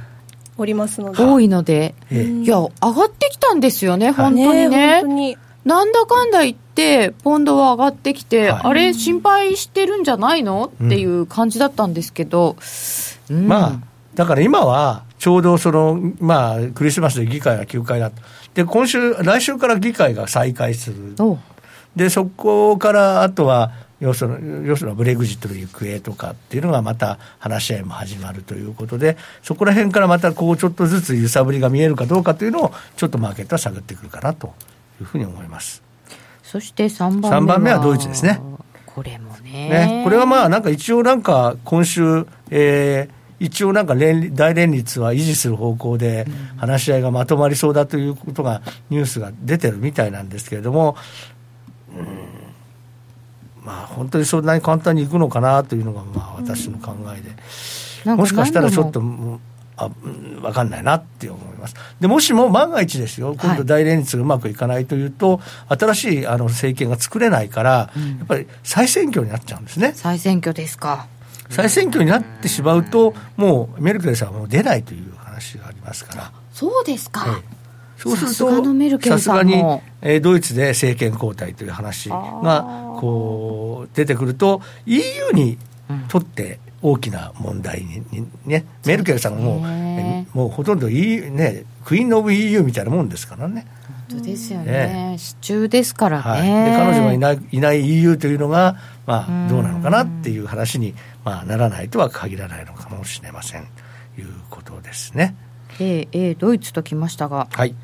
[0.57, 1.93] おりますので、多いので。
[2.11, 2.19] ええ。
[2.21, 5.03] えいや、上がってきたんですよね、本当にね。
[5.03, 5.37] ね。
[5.65, 8.61] なんだかんだ言って、ポンドは上がってきて、はい。
[8.63, 12.55] あれ、心配してるんじゃないのっていう感じだったんですけど、
[13.29, 13.47] うん。
[13.47, 13.79] まあ、
[14.15, 18.21] だから今はちょうどその、まあ、クリスマスで議会が休会だと、
[18.53, 21.37] で今週、来週から議会が再開する、お
[21.95, 34.53] でそこからあとは、要する要するにブレグジットの行方とかっていうのがまた話し合いも始まるということで、そこら辺からまたこうちょっとずつ揺さぶりが見えるかどうかというのを、ちょっとマーケットは探ってくるかなと
[34.99, 35.83] いうふうに思います。
[36.43, 38.41] そして3番目は三番目はドイツですね。
[38.85, 39.69] これもね。
[39.69, 50.97] ね、これはまあなんか一応なんか今週、えー一応なんか連大連立は維持する方向で話し合いがまとまりそうだということがニュースが出てるみたいなんですけれども、
[51.97, 52.39] うん
[53.63, 57.31] まあ本当にそんなに簡単にいくのかなというのがまあ私の考えで、
[58.05, 59.01] なんもしかしたらちょっと
[59.79, 61.75] あうん分かんないなって思います。
[61.99, 65.39] でもしも万が一ですよ、今度大連立がうまくいかないというと、
[65.69, 67.89] 新しいあの政権が作れないから、や
[68.23, 69.93] っぱり再選挙になっちゃうんですね。
[69.95, 71.07] 再選挙ですか。
[71.49, 77.25] 再選挙になってしまうと、もうメルケルさんはもう出ないという話がありますから、そうですか。
[77.27, 77.59] ええ
[77.99, 79.55] そうすると、さすがに
[80.01, 85.01] えードイツで政権交代という話がこう出てくると、EU
[85.33, 85.57] に
[86.07, 89.59] とって大きな問題に、にね、メルケルさんがも
[90.33, 93.65] もうほとんど EU、ね、クイーン・オブ EU みたいなもんですからね。
[94.09, 95.15] 本当ですよえね。
[95.17, 103.67] 支柱ですからはい、彼女がいないいない EU というのが、まあ、どうなのかなっていう話に、まあ、ならないとは限らないのかもしれません
[104.15, 105.35] ということですね。
[105.79, 107.47] ええええドイツときましたが。
[107.51, 107.75] はい、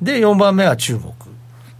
[0.00, 1.12] で4番目は中国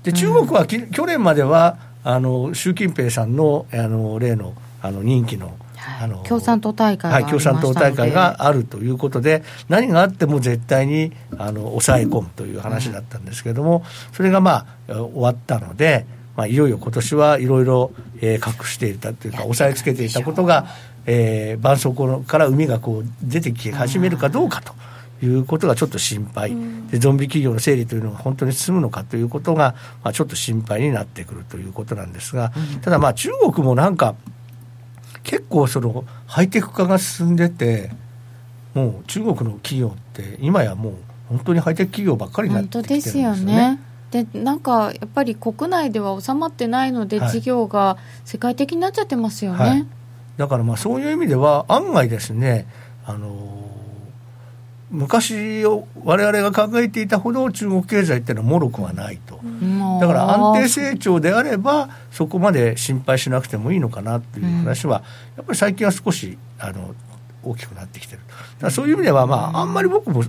[0.03, 5.66] で中国はき、去年まではあの習近平さんのあの例のあの任期の,、はい
[6.01, 20.67] あの共産党大会があはい、共産党大会があるということで何があっても絶対にあの抑え込むという話だったんですけれども、それがまあ終わったので、まあ、いよいよ今年はいろいろえー隠していたというか抑えつけていたことが、
[21.07, 24.75] えー、絆創膏から海がこう出てき始めるかどうかと。
[25.23, 26.55] いうことがちょっと心配、
[26.91, 34.15] でゾンビ企業の整理というのが本当に進むのかということが、まあ、ちょっと心配になってくるということなんですが、ただまあ中国もなんか
[35.27, 37.91] 結構そのハイテク化が進んでて
[38.75, 40.95] もう中国の企業って今やもう
[41.29, 43.55] 本当にハイテク企業ばっかりになってきてるん本当でですすよよね。
[43.55, 43.81] ね。
[44.13, 49.59] でなんかやっぱり国内では収まってないので、はい事業が世界的になっちゃってますよね。
[49.59, 49.87] はい
[50.37, 52.67] だからまあそういう意味では案外ですね
[53.07, 53.56] あの
[54.91, 59.41] 昔を我々が考えていたほど中国経済っていうのは脆くはないと、
[60.01, 65.03] だから安定成長であればそこまで心配しなくてもいいのかなっていう話は、
[65.37, 66.95] やっぱり最近は少しあの
[67.43, 68.21] 大きくなってきてる
[68.61, 70.23] だそういう意味では、まあ、あんまり僕も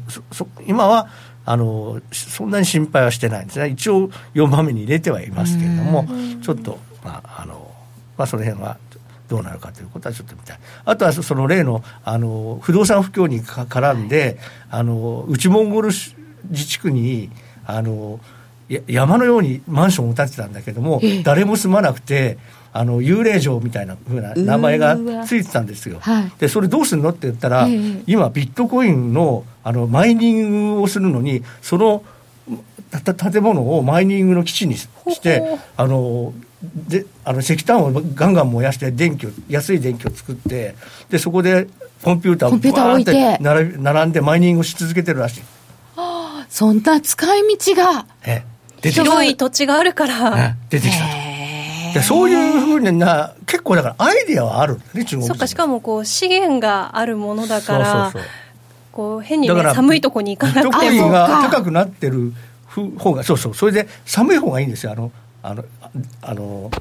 [0.65, 1.10] 今は
[1.46, 3.70] あのそんなに心配はしてないんですね。
[3.70, 6.06] 一応4番目に入れてはいますけれども、
[6.41, 7.72] ちょっと、まああの
[8.17, 8.78] まあ、その辺は
[9.27, 10.59] どうなるかということはちょっと見たい。
[10.85, 14.37] あとはその例のあの不動産不況にか絡んで、
[14.69, 17.29] あの内モンゴル自治区に
[17.65, 18.19] あの
[18.69, 22.37] や山のようにマンションを建てたんだけども、誰も住まなくて。
[22.73, 25.97] あの幽霊城みたいな風な名前がついてたんですよ。
[25.99, 32.03] はいでそれどうするのって言ったら、ええ今ビットコインのあのマイニングをするのにその
[32.91, 34.87] たた建物をマイニングの基地にし
[35.21, 40.76] てあのであの石炭をガンガン燃やして電気を安い電気を作って
[41.10, 41.67] でそこで
[42.04, 45.41] コンピューターをバーって並び並んでマイニングをし続けてるらしい。
[46.50, 48.06] そんな使い道が。
[48.26, 48.43] え
[48.82, 49.04] 出てきた。
[49.04, 51.10] 広い土地があるから、え出てきたと。
[51.10, 51.38] へ
[51.93, 58.32] でそういうふうな結構だからアイディアはあるね中国人そっかしかもこう資源があるものだからそうそうそう。
[58.91, 62.34] こう変に、ね、だから寒いとこに行かビットコなくてもインが高くなってる
[62.98, 63.54] 方がそうそう。
[63.54, 64.91] それで寒い方がいいんですよ。
[64.91, 65.12] あの
[65.43, 65.63] あの
[66.21, 66.71] あの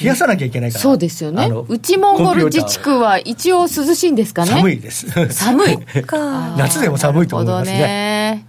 [0.00, 0.80] 冷やさなきゃいけないから。
[0.80, 1.50] そうですよね。
[1.68, 4.52] 内モンゴル自治区は一応涼しいんですかね。
[4.52, 5.06] 寒いです。
[5.30, 5.78] 寒い。
[6.04, 6.56] か。
[6.56, 8.46] 夏でも寒いと思いますね。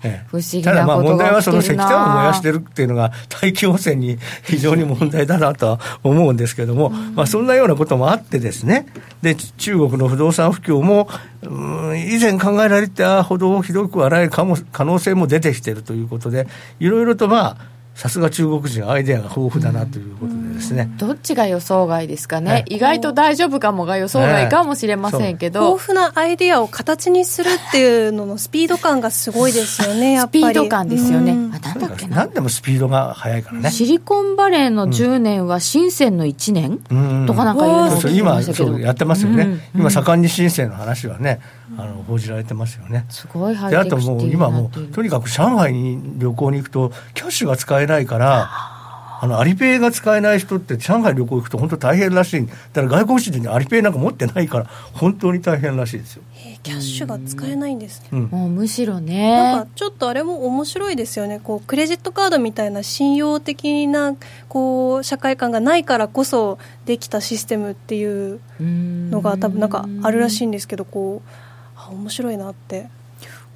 [0.64, 3.12] ただまあ問題はその石炭を燃やしてるっていうのが
[3.42, 8.86] 大気汚染に非常に問題だなとは思うんですけども、まあそんなようなこともあってですね、
[9.22, 11.10] で、中国の不動産不況も、
[11.44, 16.48] うん以前考えられたほどひどくはないかも可能性も出てきているということで、
[16.80, 20.51] いろいろとまあ、さすが中国人アイデアが豊富だなということで。
[20.62, 22.66] ですね、どっちが予想外ですかね、はい。
[22.68, 30.42] 意外と大丈夫かもが予想外かもしれませんけど、豊富なアイディアを形にするっていうののスピード感がすごいですよね、 やっぱり。
[30.42, 31.54] スピード感ですよね、うん。
[31.54, 32.18] あなんだっけな。
[32.18, 33.72] 何でもスピードが速いからね。
[33.72, 37.26] シリコンバレーの10年は深センの1年、うん。
[37.26, 38.70] とかなんかいうのを聞きそうそう今ましたけど。
[38.70, 39.44] そうやってますよね、
[39.76, 39.82] うん。
[39.82, 41.40] 今盛んに申請の話はね
[41.78, 43.06] あの報じられてますよね。
[43.10, 48.81] すごいハイであともう今もうとにかく上海に旅行に行くとキャッシュが使えないから
[49.24, 52.48] あのアリペイが使えない人って上海旅行行くと本当大変らしい。
[52.48, 58.10] だから外国人でアリペイなんか持ってないから本当に大変らしいですよ、えーキャッシュが使えないんですね。
[58.12, 64.16] うん、もうむしろなんねかちょっとあれも面白いですよね、こうクレジットカードみたいな信用的な
[64.48, 71.30] こう社会観がないからこそできたシステムっていうのが多分なんかあるらしいんですけど、こう
[71.76, 72.90] あ面白いなって。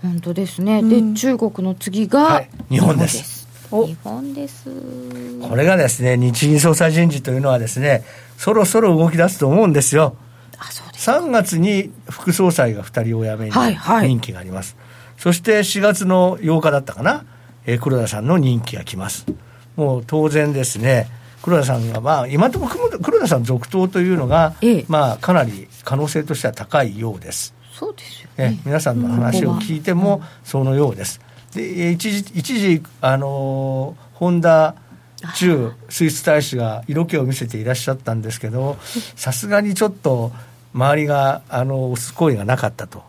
[0.01, 1.13] 本当ですね、うん。
[1.13, 2.49] で中国の次が、はい。
[2.69, 3.17] 日本です。
[3.17, 3.34] お
[3.69, 4.69] 日本です。
[5.47, 8.03] これがですね日銀総裁人事というのはですね
[8.37, 10.15] そろそろ動き出すと思うんですよ。
[10.57, 14.07] あそうです3月に副総裁が2人お辞めにはいはい。
[14.07, 14.77] 任期があります、
[15.17, 17.25] そして4月の8日だったかな、
[17.65, 19.25] えー黒田さんの任期が来ます。
[19.75, 21.09] もう当然ですね
[21.41, 24.85] 黒田さんが、まあ、今のところ黒田さん続投というのが、ええ。
[24.87, 27.53] まあ、かなり可能性としては高いようです。
[27.71, 31.19] そうですよえね皆さんの話を聞いてもそのようです。
[31.55, 34.75] でえ一時一時あのーホンダ
[35.35, 38.77] 中スイス大使が色気を見せていらっしゃったんですけど
[39.15, 40.31] さすがにちょっと
[40.73, 43.03] 周りがあの押す声がなかったと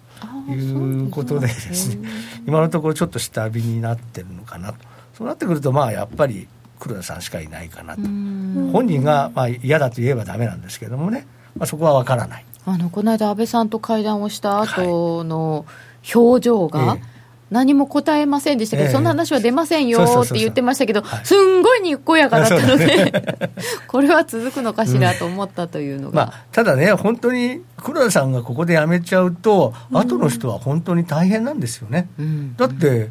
[0.49, 2.09] いうことでですね
[2.47, 4.79] 今のところちょっと下火になってるのかなと。
[5.17, 6.47] そうなってくるとまあやっぱり
[6.79, 8.03] 黒田さんしかいないかなと。
[8.03, 11.27] 本人がまあ嫌だと言えばダメなんですけどもね、
[11.57, 12.45] まあ、そこは分からない。
[12.67, 15.65] あのこの間安倍さんと会談をした後の
[16.15, 17.16] 表情が、ええ
[17.51, 18.93] 何も答えませんでしたけど、ええ。
[18.93, 21.25] そんな話は出ませんよって言ってましたけど、はい。
[21.25, 23.13] すんごいにこやかだったので、
[23.87, 32.09] これは続くのかしらと思ったというのが、まあ、ただね、本当に黒田さんがここで辞めちゃうと、後の人は本当に大変なんですよね。
[32.19, 32.57] うん。
[32.57, 33.11] だって、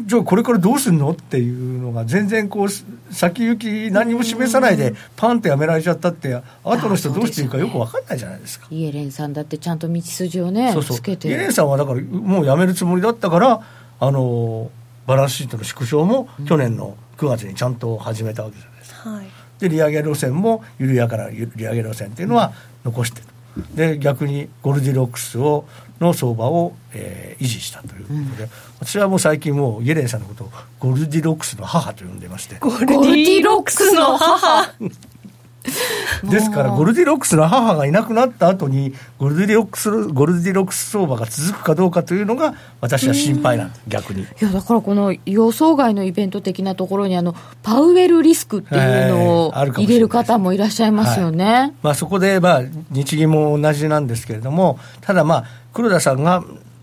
[0.00, 1.10] じゃあこれからどうするの？
[1.10, 2.68] っていうのが全然こう
[3.12, 8.68] 先行き何も示さないでパンとやめられちゃったって後の人どうしていいかよく分かんないじゃないですか。
[8.70, 10.96] イエレンさんだってちゃんと道筋をねそうそう。
[10.96, 11.28] つけて。
[11.28, 13.60] イエレンさんはだからもう辞めるつもりだったから
[14.00, 14.70] あの
[15.06, 19.10] バランスシートの縮小も去年の9月にちゃんと始めたわけじゃないですか。
[19.10, 19.26] はい。
[19.58, 22.52] で利上げ路線も緩やかな利上げ路線っていうのは
[22.84, 23.26] 残してる、
[23.74, 25.66] で逆にゴルディロックスを
[26.00, 28.48] の相場を、えー維持したということで、
[28.80, 30.50] 私はもう最近もうイエレンさんのことを
[30.80, 32.56] ゴルディロックスの母と呼んでまして。
[32.58, 34.72] ゴルディロックスの母
[36.30, 44.22] ですからゴルディロックスの母がいなくなった後にゴルディロックスゴルディロックス相場が続くかどうかというのが私は心配なんです逆に。
[44.22, 51.74] いやだからこの予想外のイベント的なところにあのパウエルリスクっていうのを入れる方もいらっしゃいますよね。
[51.82, 56.42] まあ、そこで、まあ、日銀も同じなんですけれども、ただ、まあ、黒田さんが、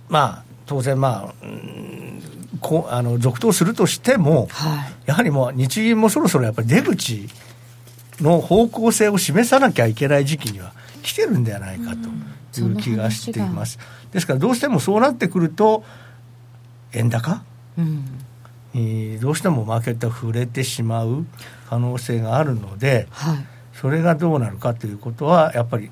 [0.09, 2.21] まあ、当然、まあ、うん
[2.61, 4.93] こうあの続投するとしても、はい。
[5.05, 7.27] やはりもう日銀もそろそろやっぱり出口
[8.19, 11.93] の方向性を示さなきゃいけない時期には来てるんではないか
[12.51, 13.79] という気がしています。
[14.11, 15.83] ですから、どうしてもそうなってくると、
[16.93, 17.43] 円高？
[17.77, 18.05] うん。
[18.73, 21.25] にどうしてもマーケットが触れてしまう
[21.69, 23.45] 可能性があるので、はい。
[23.73, 25.91] それがどうなるかということは、やっぱり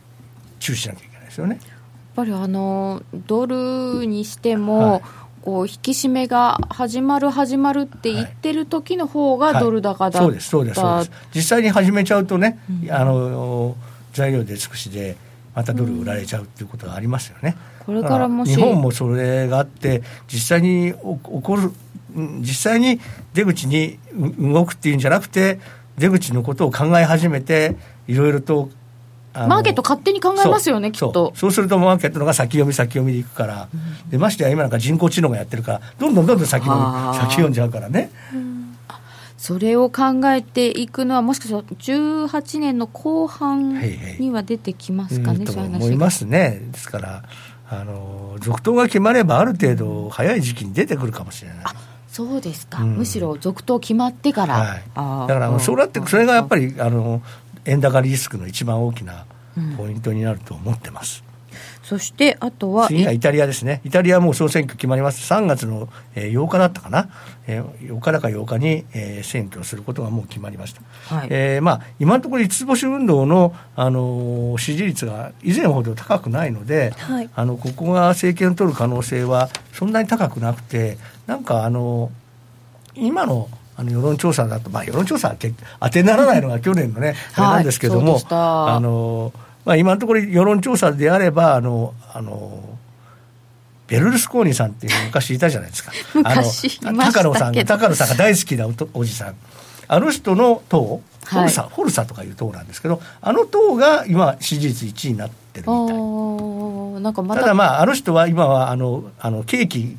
[0.59, 1.59] 注意しなきゃいけないですよね。
[1.61, 1.75] やっ
[2.15, 5.01] ぱりあのドルにしても、はい
[5.43, 11.11] こう引き締めが始まる始まるって言ってる時の方がドル高だった、はいそうですそうですそうです。
[11.35, 13.75] 実際に始めちゃうとね、あの
[14.13, 15.17] 材料出尽くしで
[15.53, 21.71] またドル売られちゃうっていうことがありますよね、これからもし日本もそれがあって実際にお起こる
[22.15, 23.01] うん実際に
[23.33, 23.99] 出口に
[24.39, 25.59] う動くっていうんじゃなくて
[25.97, 27.75] 出口のことを考え始めて
[28.07, 28.69] いろいろと
[29.33, 31.13] マーケット勝手に考えますよねきっそう。
[31.13, 33.67] とそうするとマーケットのが先読み先読みでいくから、
[34.09, 36.79] でましてや今なんか人工知能がやってるからどんどんどんどん先読
[37.15, 38.11] 先読んじゃうからね、
[39.37, 44.17] それを考えていくのはもしかしたら18年の後半はいはい。
[44.19, 46.61] には出てきますかね、うんとそういう話思いますね。
[46.71, 47.23] ですから
[47.69, 51.57] あの続投が決まればある程度早い時期に出てくるかもしれない。
[52.07, 52.97] そうですか、うん。
[52.97, 57.23] むしろ続投決まってから、はい、だからそうなってんそれがやっぱりあの
[57.65, 59.25] 円高リスクの一番大きな
[59.77, 61.23] ポイントになると思ってます、
[61.83, 63.81] そしてあとは次がイタリアですね。
[63.83, 65.31] イタリアはもう総選挙決まります。
[65.31, 67.09] 3月のえー8日だったかな、
[67.47, 70.81] えー8日だか8日にえー選挙をすることがもう決まりました、
[71.15, 71.27] はい。
[71.29, 77.29] えーまあ、今のところ五つ星運動の、あのー支持率が以前ほど高くないので、はい。
[77.35, 80.97] あのここが政権を取る可能性はそんなに高くなくて
[81.27, 82.11] なんかあの
[82.95, 89.33] 今のあの世論調査だと、まあ、世論調査は当てにならないのが去年のね、あれなんですけども、あの
[89.65, 92.77] まあ、今のところ世論調査であれば、あのあの
[93.87, 95.91] ベルルスコーニさんっていう昔いたじゃないですか。
[96.23, 99.35] あの高野さん高野さんが大好きなおじさん。
[99.87, 105.97] あの人の党、フォルサ、フォルサとかいう党なんですけど、あの党が今、支持率1位になってるみたい。
[107.01, 109.97] なんかまたただまあ、あの人は今は、あの、あの、刑期、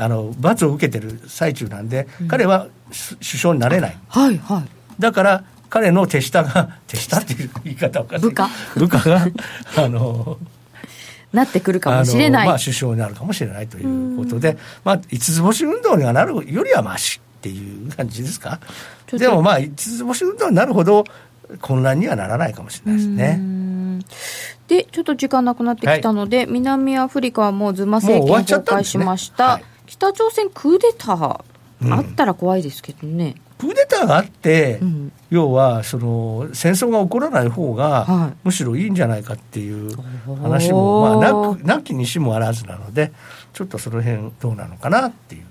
[0.00, 2.68] あの、罰を受けてる最中なんで、うん、彼は
[3.20, 3.98] 首相になれない。
[4.08, 4.64] はいはい。
[5.00, 8.22] だから、彼の手下が、 手下っていう言い方おかしい。
[8.22, 9.26] 部下部下が、
[9.76, 10.38] あの、
[11.32, 12.48] なってくるかもしれない。
[12.48, 18.58] まあ、首相になるかもしれないということで、まあ、五つ星運動にはなるよりはましっていう感じですか。
[19.12, 21.04] でもまあ、五つ星運動になるほど
[21.60, 23.40] 混乱にはならないかもしれないですね。
[24.68, 29.60] で、ちょっと時間なくなってきたので、はい、南アフリカはもうズマ政権崩壊しました。
[29.90, 31.44] 北朝鮮クーデター、
[31.90, 33.34] あったら怖いですけどね。
[33.58, 39.92] クーデターがあって、うん、要はその戦争が起こらない方が、はい、むしろいいんじゃないかっていう
[40.40, 43.12] 話も、まあ、なきにしもあらずなので
[43.52, 45.44] ちょっとその辺どうなのかなっていう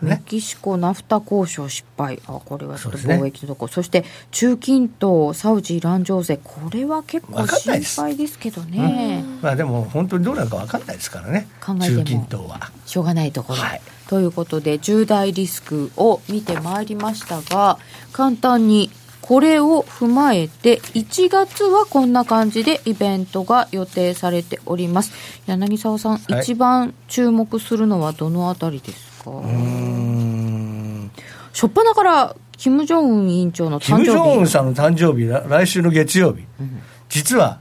[0.00, 2.20] メキシコナフタ交渉失敗。
[2.26, 3.68] あこれはちょっと貿易のとこ。
[3.68, 6.38] そ、ね,、して中近東サウジイラン情勢。
[6.42, 11.48] これは結構心配ですけどね、うん、まあでも本当にどうなるか分かんないですからね。
[11.60, 12.70] 考えて中近東は。
[12.86, 17.78] しょうがないところ、はい、ということで重大リスクを見てまいりましたが
[18.12, 18.90] 簡単に
[19.20, 25.12] これを踏まえて1月はこんな感じでイベントが予定されております。
[25.46, 29.50] 柳沢さん、はい、一番注目するのはどのあたりですかう。
[29.50, 31.10] ん。
[31.52, 34.06] 初っ端から金正恩委員長の誕生日。
[34.06, 37.60] 金正恩さんの誕生日来週の月曜日、うん、実は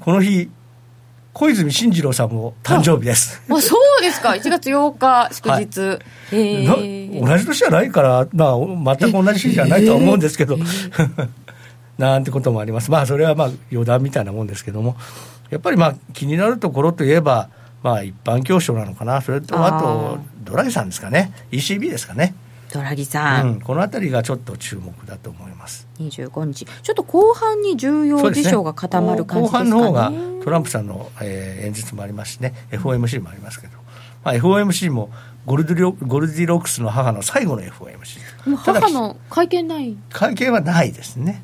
[0.00, 0.48] この日
[1.38, 3.40] 小泉進次郎さんも誕生日です。
[3.48, 4.30] あ、そうですか。
[4.30, 5.80] 1月8日、祝日。
[6.66, 10.58] はい、同じ年じゃないから、まあ、全く同じ日じゃないとは思うんですけど、
[11.96, 12.90] なんてこともあります。
[12.90, 14.96] まあ、それはまあ、余談みたいなもんですけども、
[15.50, 17.50] やっぱりまあ、気になるところといえば、
[17.84, 22.34] まあ、一般教書なのかな、それとあと、ドラギさんですかね、ECB ですかね。
[22.72, 25.86] ドラギさん、うん、この辺りがちょっと注目だと思います。
[26.00, 33.76] 25日、ちょっと後半に重要事象が固まる感じですか、ね、後半の方がトランプさんの、えー、演説もありますしね、FOMC もありますけど、
[34.24, 35.10] まあ、FOMC も
[35.44, 38.56] ゴルディゴルディロックスの母の最後の FOMC。
[38.56, 39.96] 母の会見ない？
[40.10, 41.42] 会見はないですね。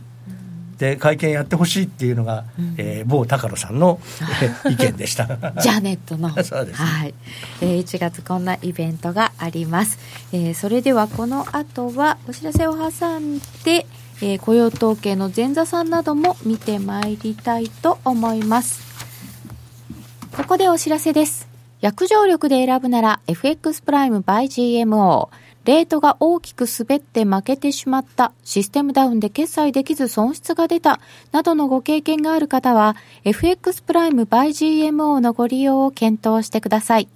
[0.85, 3.99] で会見やってほしいっていうのが、うん、えー、某高野さんの
[4.69, 5.27] 意見でした。
[5.27, 6.31] ジャネットの。
[6.45, 7.15] そうです、ね、はい、
[7.63, 9.99] えー、1月こんなイベントがあります、
[10.33, 13.87] えー、それではこの後はお知らせを挟んで、
[14.21, 18.83] えー、雇用統計の前座さんなども見てまいりたいと思います。
[20.37, 21.49] ここでお知らせです。
[21.81, 24.45] 約定力で選ぶなら FX プライム by
[24.83, 25.29] GMO
[25.65, 31.01] レートが大きく滑って負けてしまった、システムダウンで決済できず損失が出た、
[31.33, 37.09] などのご経験がある方は、FX プライム by GMO のご利用を検討してください。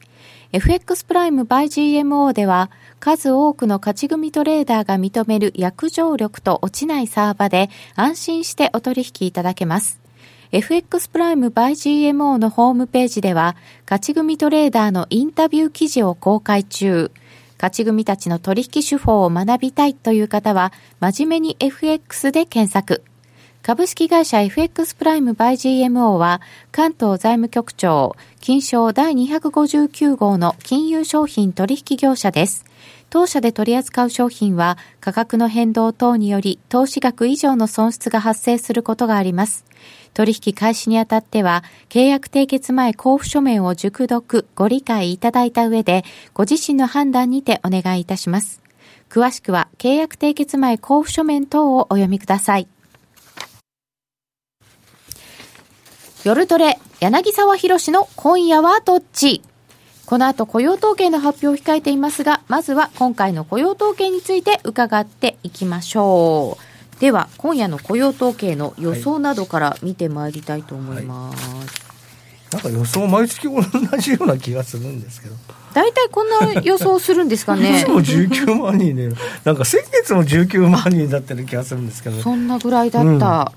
[0.52, 2.70] FX プライム by GMO では、
[3.00, 10.00] 数多くの勝ち組トレーダーが認める約定力と落ちないサーバで安心してお取引いただけます。
[10.50, 11.72] FX プライム by
[12.10, 17.10] GMO のホームページでは、勝ち組トレーダーのインタビュー記事を公開中。
[17.58, 23.02] 勝ち組たちの取引手法を学びたいという方は、真面目に FX で検索。
[23.62, 26.40] 株式会社 FX プライムバイ GMO は、
[26.70, 32.64] 関東財務局長、金賞第259号の金融商品取引業者です。
[33.10, 39.64] 当社で取り扱う商品は価格の変動等により投資額以上の損失が発生することがあります。
[40.14, 46.04] 取引開始にあたっては、契約締結前交付書面を熟読、ご理解いただいた上で、
[46.34, 48.60] ご自身の判断にてお願いいたします。
[49.08, 52.68] 詳しくは、契約締結前交付書面等をお読みください。
[56.24, 59.40] 夜トレ、柳沢博の今夜はどっち？
[60.04, 66.67] この後雇用統計の発表を控えていますが、まずは今回の雇用統計について伺っていきましょう。
[67.00, 71.58] では今夜の雇用統計の予想などから見てまいりたいと思います、はい。
[71.58, 71.66] はい、
[72.52, 73.62] なんか予想毎月同
[73.98, 75.34] じような気がするんですけど。
[75.74, 77.82] 大体こんな予想するんですかね。
[77.82, 79.10] いつも19万人で
[79.44, 82.20] なんか先月も19万人だったような気がするんですけど。
[82.20, 83.52] そんなぐらいだった、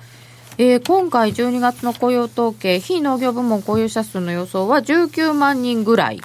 [0.59, 6.21] うん、えー、今回12月の雇用統計非農業部門雇用者数の予想は19万人ぐらい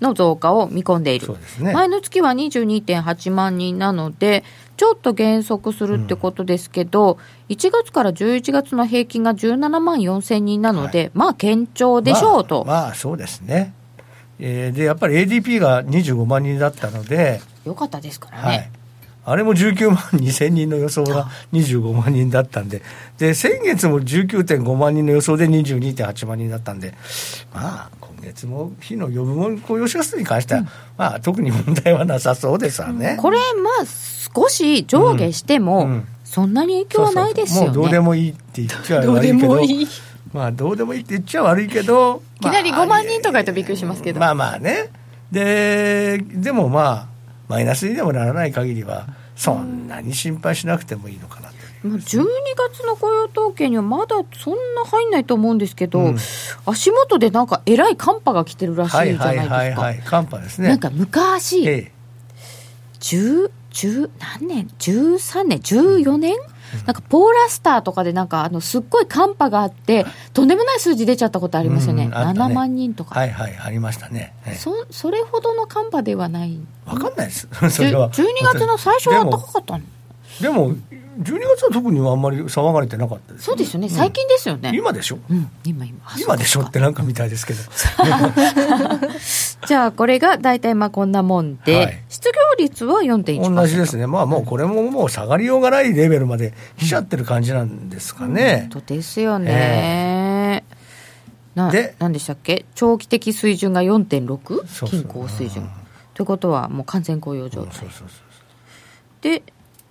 [0.00, 4.44] の増加を見込んでいる、はいね、前の月は22.8万人なので
[4.80, 7.18] ちょっと減速するってことですけど、
[7.50, 12.64] うん、1月から11月の平均が17万4千人なので、はい、まあ堅調でしょうと。
[12.64, 13.74] まあ、まあ、そうですね。
[14.38, 18.42] えー、でやっぱり ADP が25万人だったので、よかったですからね。
[18.42, 18.70] はい
[19.24, 22.82] あれも19万2000人の予想が25万人だったんで、
[23.18, 26.94] で、先月も19.5万人の予想で22.8万人だったんで、
[27.52, 33.18] まあ、今月も非の予分雇用者数に関しては、うん、まあ、特に問題はなさそうですわね。
[33.20, 37.66] これ、まあ、少し上下しても、うんうんそんなに影響はないですよね。
[37.66, 39.56] もうどうでもいいって言っちゃ悪いけど。
[39.56, 39.60] ど
[40.32, 44.20] まあどうでもいいって言っちゃ悪いけど、いきなり5万人とか言うとびっくりしますけど。
[44.20, 44.90] まあまあね。
[45.32, 47.09] で、でもまあ、
[47.50, 51.54] マイナスにでもならない限りは、そんなに心配しなくてもいいのかなと。
[51.82, 56.16] 12月の雇用統計にはまだそんな入んないと思うんですけど、うん、
[56.64, 59.24] 足元でなんかえらい寒波が来てるらしいじゃないですか。
[59.26, 60.68] はいはいはいはい、寒波ですね。
[60.68, 61.92] なんか昔、ええ、
[63.00, 66.36] 10、10何年 ?13 年 ?14 年、
[66.86, 73.18] なんかポーラスターとかでなんかあのすっごい寒波があって、とんでもない数字出ちゃったことありますよね、うん、ね7万人とか。
[73.18, 74.32] はいはい、ありましたね。
[74.56, 76.58] そそれほどの寒波ではない。
[76.86, 78.10] わかんないです、 それは。
[78.10, 79.84] 12月の最初は高かったの？
[80.40, 84.72] でも12月は特にあんまり騒がれてなかったです、そうですよね、最近ですよね。
[84.74, 85.98] 今でしょ、うん、今今。
[86.18, 86.62] 今でしょ？
[86.62, 87.60] ってなんかみたいですけど。
[89.66, 93.54] じゃあ、これが大体まあこんなもんで、はい、失業率は4.1%。
[93.54, 94.06] 同じですね。
[94.06, 98.68] まあもうこれももう下がりようがないレベルまで来ちゃってる感じなんですかね。
[98.72, 100.64] 本当ですよね。
[101.54, 102.64] なで何でしたっけ？
[102.74, 105.68] 長期的水準が4.6均衡水準。
[106.14, 107.88] ということはもう完全雇用状態、
[109.22, 109.42] で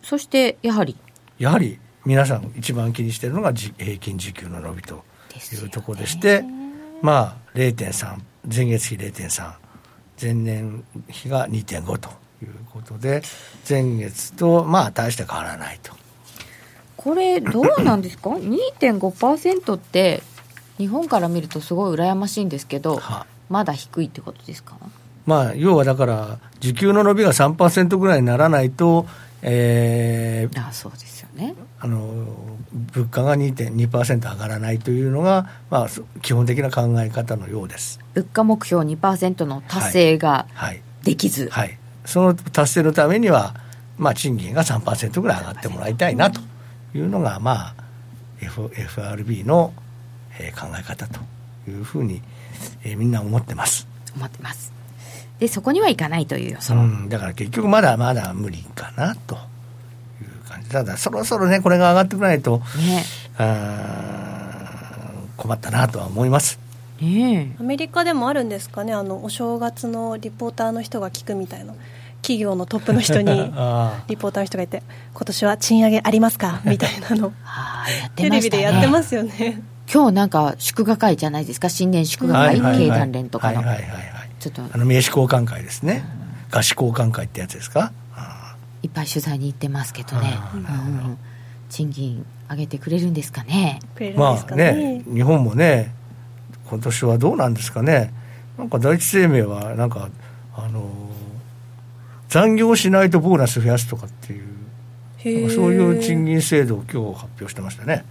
[0.09, 0.95] そしてやはり。
[1.37, 5.03] やはり皆さん一番気にしているのが平均時給の伸びと
[5.53, 6.43] いうところでして
[7.03, 8.17] まあ0.3
[8.51, 9.53] 前月比0.3
[10.19, 12.09] 前年比が2.5と
[12.41, 13.21] いうことで
[13.69, 15.93] 前月とまあ大して変わらないと。
[16.97, 18.31] これどうなんですか？
[18.81, 20.23] 2.5%って
[20.77, 24.75] 日本から見るとすごい羨ましいんですけど、はまだ低いってことですか？
[25.25, 29.05] まあ要はだから時給の伸びが3%ぐらいにならないと
[29.41, 31.55] えー、あそうですよね。
[31.79, 32.25] あの
[32.93, 35.87] 物価が2.2%上がらないというのが、まあ、
[36.21, 37.99] 基本的な考え方のようです。
[38.13, 40.47] 物価目標2%の達成が
[41.03, 43.55] できず、はい、はい、その達成のためには、
[43.97, 46.41] まあ、賃金が3%ぐらい上がってもらいたいなと
[46.93, 47.75] いうのが、まあ、
[48.41, 49.73] F FRB の、
[50.39, 51.19] えー、考え方と
[51.69, 52.21] いうふうに、
[52.83, 53.87] えー、みんな思ってます。
[54.15, 54.78] 思ってます
[55.39, 59.37] でそこにはいかないという予想、うん、だから結局まだまだ無理かなとい
[60.25, 60.69] う感じ。
[60.69, 63.03] ただそろそろねこれが上がってこないと、ね、
[63.37, 66.59] あ困ったなとは思います。
[67.01, 71.73] ね、アメリカでもあるんですかねあのお正月のリポーターの人が聞くみたいな。
[72.21, 73.31] 企業のトップの人に
[74.09, 74.83] リポーターの人がいて
[75.13, 76.59] 今年は賃上げありますか？
[76.67, 77.31] みたいなの。
[78.17, 79.61] テレビでやってますよね。
[79.91, 81.69] 今日なんか祝賀会じゃないですか？
[81.69, 84.63] 新年祝賀会、経団連とかの、はいはいはいはいちょっと。
[84.63, 86.03] あの名刺交換会ですね、
[86.45, 87.91] うん、菓子交換会ってやつですか、
[88.81, 91.17] いっぱい取材に行ってますけどね、うん、
[91.69, 93.79] 賃金上げてくれるんですかね？
[94.15, 95.93] まあね日本もね
[96.69, 98.13] 今年はどうなんですかね？
[98.57, 100.09] なんか第一生命はなんか
[100.55, 100.89] あの
[102.29, 108.05] 残業しないとボーナス増やすとかっていうそういう賃金制度を今日発表してましたね。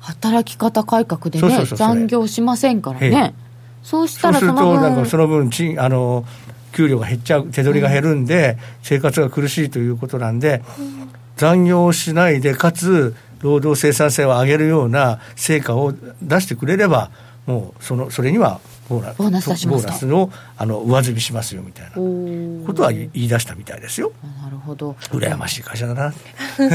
[0.00, 3.34] 働き方改革でね残業しませんからね
[3.82, 6.24] そうしたらその分そうするとなんかその分賃あの
[6.72, 17.10] 給料が減っちゃう手取りが減るんで、うん、生活が苦しいということなんで、うん、残業しないでかつ労働生産性を上げるような成果を出してくれれば
[17.46, 21.92] もうそのそれにはボーナボーナスボーナスをあの上積みしますよみたいな。
[21.94, 24.12] ことは言い出したみたいですよ。
[24.42, 24.92] なるほど。
[25.10, 26.12] 羨ましい会社だな。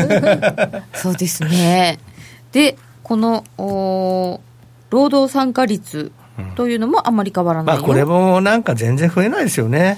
[0.94, 2.00] そうですね。
[2.52, 4.42] でこのお
[4.90, 6.12] 労働参加率
[6.56, 9.98] というのもあんまり変わらない、まあ、これもなんか全然増えないですよね、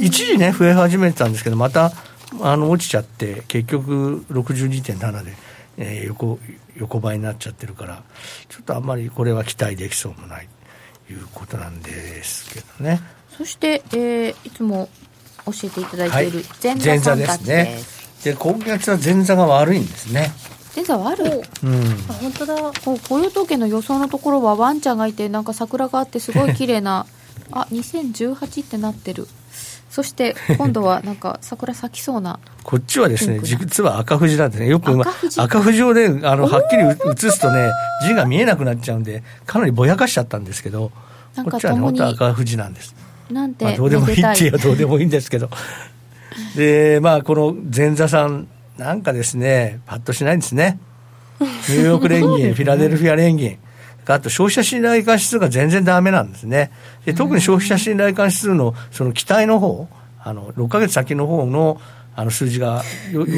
[0.00, 1.92] 一時ね、増え始めてたんですけど、また
[2.40, 5.32] あの落ちちゃって、結局62.7で、
[5.78, 6.38] えー、横
[6.76, 8.02] 横ばいになっちゃってるから、
[8.48, 10.48] ちょっとあんまりこれは期待できそうもない
[11.06, 13.00] ということなんですけどね。
[13.36, 14.88] そして、えー、いつも
[15.46, 17.78] 教えていただいている前座ですね。
[18.24, 20.32] で今月は前座が悪いんですね。
[20.76, 21.74] 前座はある、うん、
[22.10, 22.54] あ本当だ。
[22.84, 27.06] こう雇用統計の予想のところはワンちゃんがいてなんか桜があってすごい綺麗な
[27.50, 29.26] あ2018ってなってる。
[29.88, 32.38] そして今度はなんか桜咲きそうな。
[32.62, 37.70] こっちはですね実は赤富士なんでねよく赤富士赤富士をねあのはっきり写すとね
[38.06, 40.90] 字が見えなくなっちゃうんでかなりぼやかしちゃったんですけど
[41.36, 42.94] こっちはね本当赤富士なんです。
[43.30, 44.48] なんて、まあ、どうでもいいってい。
[44.48, 45.48] うどうでもいいんですけど。
[46.54, 48.48] でまあこの前座さん
[48.78, 50.78] なんかですね、パッとしないんですね。
[51.40, 53.58] ニューヨーク連銀、フィラデルフィア連銀、
[54.06, 56.70] あと消費者信頼感指数が全然だめなんですね。
[57.04, 59.88] で特に消費者信頼感指数のその期待の方、
[60.22, 61.80] あの6か月先の方の
[62.14, 62.82] あの数字が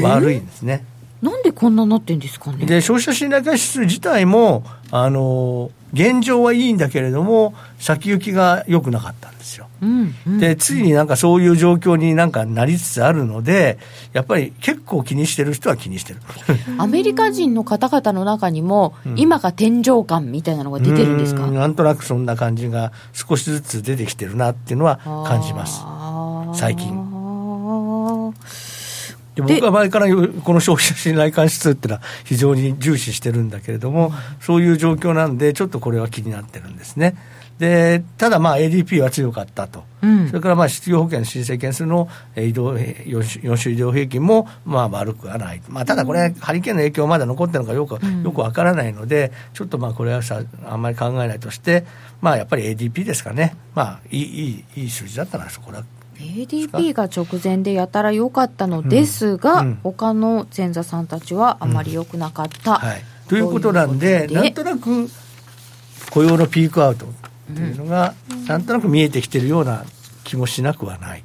[0.03, 0.85] 悪いんですね。
[1.21, 2.65] なんでこんななってんですかね？
[2.65, 9.67] で、消費者信頼感指数自体も、あの、現状はいいんだけれども、先行きが良くなかったんですよ。
[9.81, 13.79] うんうん、で、ついになんかそういう状況になんかなりつつあるので、
[14.13, 16.21] やっぱり結構気にしてる人は気にしてる。
[16.79, 21.47] アメリカ人の方々の中にも、今が天井感みたいなのが出てるんですか？
[21.47, 25.83] なんとなくそんな感じが少しずつ出てきてるなっていうのは感じます。
[26.59, 27.08] 最近。
[29.47, 37.17] で僕は前からこの消費者信頼感指数っていうのは非常に重視してるんだけれども、そういう状況なんで、ちょっとこれは気になってるんですね。
[37.59, 51.85] でただ、ADP は強かったと、うん、それからまあ失業保険の申請件数の移動4週移動平均もまあ悪くはない、まあ、ただこれ、ハリケーンの影響まだ残ってるのかよく,、よくわからないので、ちょっとまあこれはさあんまり考えないとして、
[52.21, 55.83] まあ、やっぱり ADP ですかね、まあ、いいいいいい数字だったな、そこだ
[56.19, 65.09] ADP が直前でやたら良かったのですが、うんうん、他の前座さんたちはあまり良くなかった、はい、ということなんでなんとなく
[66.11, 67.09] 雇用のピークアウトっ
[67.55, 68.15] ていうのが、
[68.47, 69.85] なんとなく見えてきてるような
[70.25, 71.25] 気もしなくはない。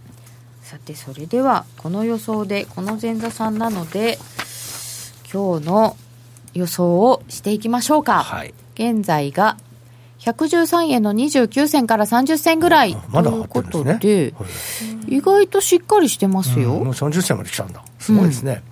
[0.61, 4.17] さてそれではこの予想でこの前座さんなので
[5.31, 5.97] 今日の
[6.53, 9.57] 予想をしていきましょうか、はい、現在が
[10.24, 14.34] 113円の29銭から30銭ぐらいまだということで、
[15.07, 17.84] 意外としっかりしてますよ、うん、もう30銭まで来たんだ。
[17.99, 18.63] すごいですね、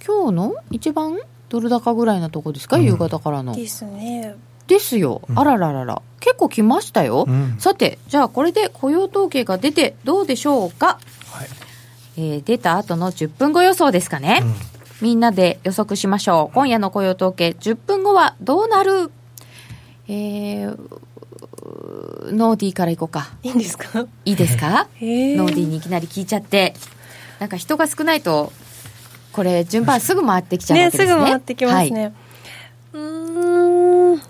[0.00, 1.18] うん、今日の一番
[1.48, 3.54] ドル高ぐらいなとこですか、うん、夕方からの。
[3.54, 4.34] ですね。
[4.66, 6.02] ですよ、あらららら。
[6.20, 7.26] 結構来ましたよ、
[7.58, 10.98] さてじゃあこれで雇用統計が出てどうでしょうか、
[11.30, 11.48] はい。
[12.16, 14.42] えー、出た後の10分後予想ですかね、
[15.00, 16.54] みんなで予測しましょう。
[16.54, 19.10] 今夜の雇用統計10分後はどうなる
[20.08, 20.76] えー、
[22.32, 23.30] ノーディーからいこうか。
[23.42, 24.06] いいんですか？
[24.24, 24.88] いいですか？
[25.00, 26.74] ノーディーにいきなり聞いちゃって。
[27.40, 28.52] なんか人が少ないと、
[29.32, 31.06] これ順番すぐ回ってきちゃうわけですね。
[31.06, 32.02] ねすぐ回ってきますね。
[32.02, 32.12] はい、
[32.92, 34.20] うん。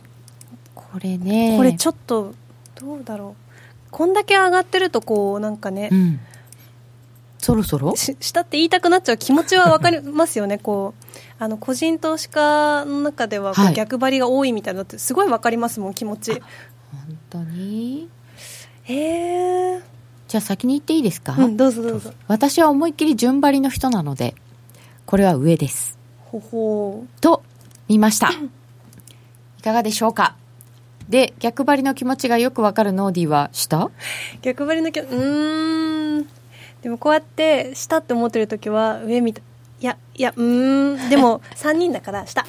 [0.75, 1.57] これね。
[1.57, 2.35] これちょっと、
[2.81, 3.43] どうだろう。
[3.91, 6.21] こんだけ上がってると、こう、なんかね、うん
[7.45, 7.95] そろそろ？
[7.97, 11.05] したって言いたくなっちゃう気持ちは分かりますよね、こう
[11.39, 16.33] あの個人投資家の中では逆張りが多いみたいなって、すごい分かりますもん、気持ち。
[16.33, 16.43] 本
[17.29, 18.09] 当に？
[18.85, 19.83] へえ
[20.27, 22.13] じゃあ先に言っていいですか、うん、どうぞどうぞ。
[22.29, 24.35] 私は思いっきり順張りの人なので
[25.05, 25.99] これは上です。
[26.19, 27.43] ほほと
[27.89, 28.31] 見ました。
[28.31, 30.37] いかがでしょうか？
[31.09, 33.91] で逆張りの気持ちがよくわかるノーディーは下？
[34.41, 35.94] 逆張りの気うん
[36.85, 39.41] でもこうやって下って思ってる時は上見た
[39.81, 42.45] いやいやうんでも 3人だから下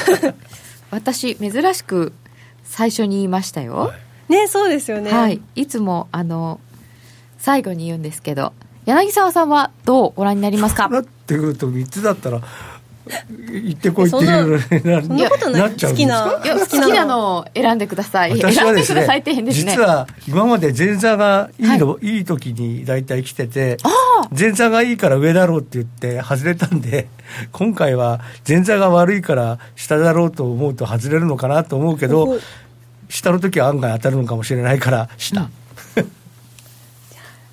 [0.92, 2.12] 私珍しく
[2.64, 3.92] 最初に言いましたよ、
[4.28, 5.10] ねそうですよね。
[5.10, 5.40] はい。
[5.54, 6.60] いつもあの
[7.38, 8.52] 最後に言うんですけど
[8.84, 10.88] 柳沢さんはどうご覧になりますか？
[10.90, 12.40] なってくると3つだったら
[13.06, 15.70] 行ってこいっていうなことない。
[15.70, 17.38] 好きな好きなの。
[17.38, 18.32] を選んでください。
[18.32, 23.76] 私はですね、ね、実は今まで前座がいいの、はい、いい時に大体来てて
[24.36, 27.08] 前座がいいから上だろうって言って外れたんで
[27.52, 32.38] 今回は前座が悪いから下だろうと思うと外れるのかなと思うけど
[33.08, 35.50] 下の時は案外当たるのかもしれないから下、うん。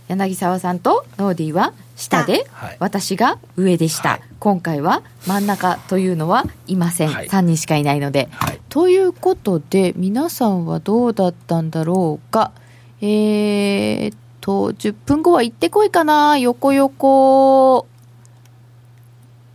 [0.07, 1.73] 柳沢さんとノーディーは？
[1.95, 12.51] 下で、はい、私が上でした、はい、今回は真ん中というのはいません、はい、3人しかいないので、はい、ということで皆さんはどうだったんだろうか。
[13.01, 16.37] えー、っと10分後は行ってこいかな。
[16.37, 17.85] 横横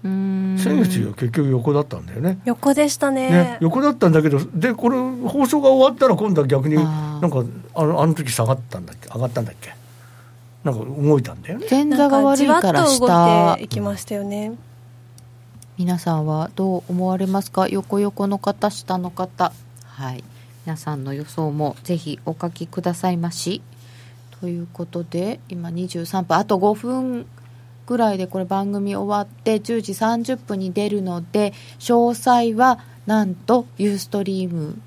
[0.04, 0.56] うん。
[0.58, 2.38] 先月は結局横だったんだよね。
[2.44, 7.42] 横でしたね、ね、横だったんだけどでこれ放送が終わったら今度は逆になんか
[7.74, 9.08] あのあの時下がったんだっけ？
[9.08, 9.77] 上がったんだっけ？
[10.64, 11.66] なんか動いたんだよね。
[11.70, 14.52] 前座が悪いから下いきましたよね、
[15.78, 17.68] 皆さんはどう思われますか？
[17.68, 19.52] 横横の方下の方。
[19.84, 20.24] はい。
[20.66, 23.62] 皆さんの予想もぜひお書きくださいまし。
[24.40, 26.36] ということで今23分。
[26.36, 27.26] あと5分
[27.86, 34.78] ぐらいでこれ番組終わって10時30分に出るので詳細はなんとユーストリーム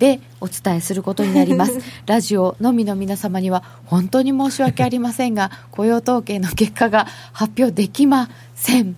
[0.00, 1.78] でお伝えすることになります。
[2.06, 8.96] ラジオのみの皆様には本当に申し訳ありませんが雇用統計の結果が発表できません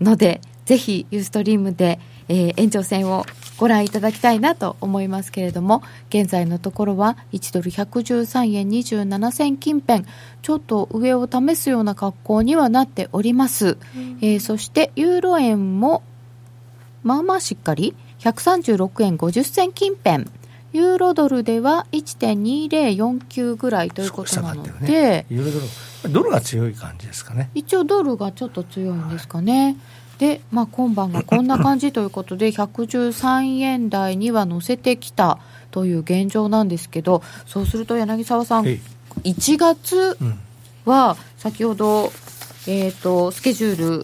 [0.00, 3.24] のでぜひユーストリームで、えー、延長戦を
[3.56, 10.04] ご覧いただきたいなと思いますけれども現在のところは1ドル113円27銭近辺
[10.42, 16.02] ちょっと上を試すような格好にはなっております、うん、えー、そしてユーロ円も
[17.02, 20.26] まあまあしっかり136円50銭近辺。
[20.72, 25.66] ユーロドルでは1.2049ぐらいということなので、ね、ユーロドル
[26.08, 27.50] ドルが強い感じですかね。
[27.54, 29.76] 一応ドルがちょっと強いんですかね、はい、
[30.18, 35.40] で、まあ、今晩がこんな感じということで113円台には乗せてきた
[35.70, 40.16] という現状なんですけどそうすると柳沢さん1月
[40.84, 42.12] は先ほど、
[42.66, 44.02] えーと、スケジュール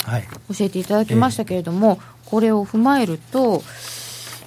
[0.55, 2.01] 教えていただきましたけれども、はいえ。
[2.27, 3.62] ー、これを踏まえると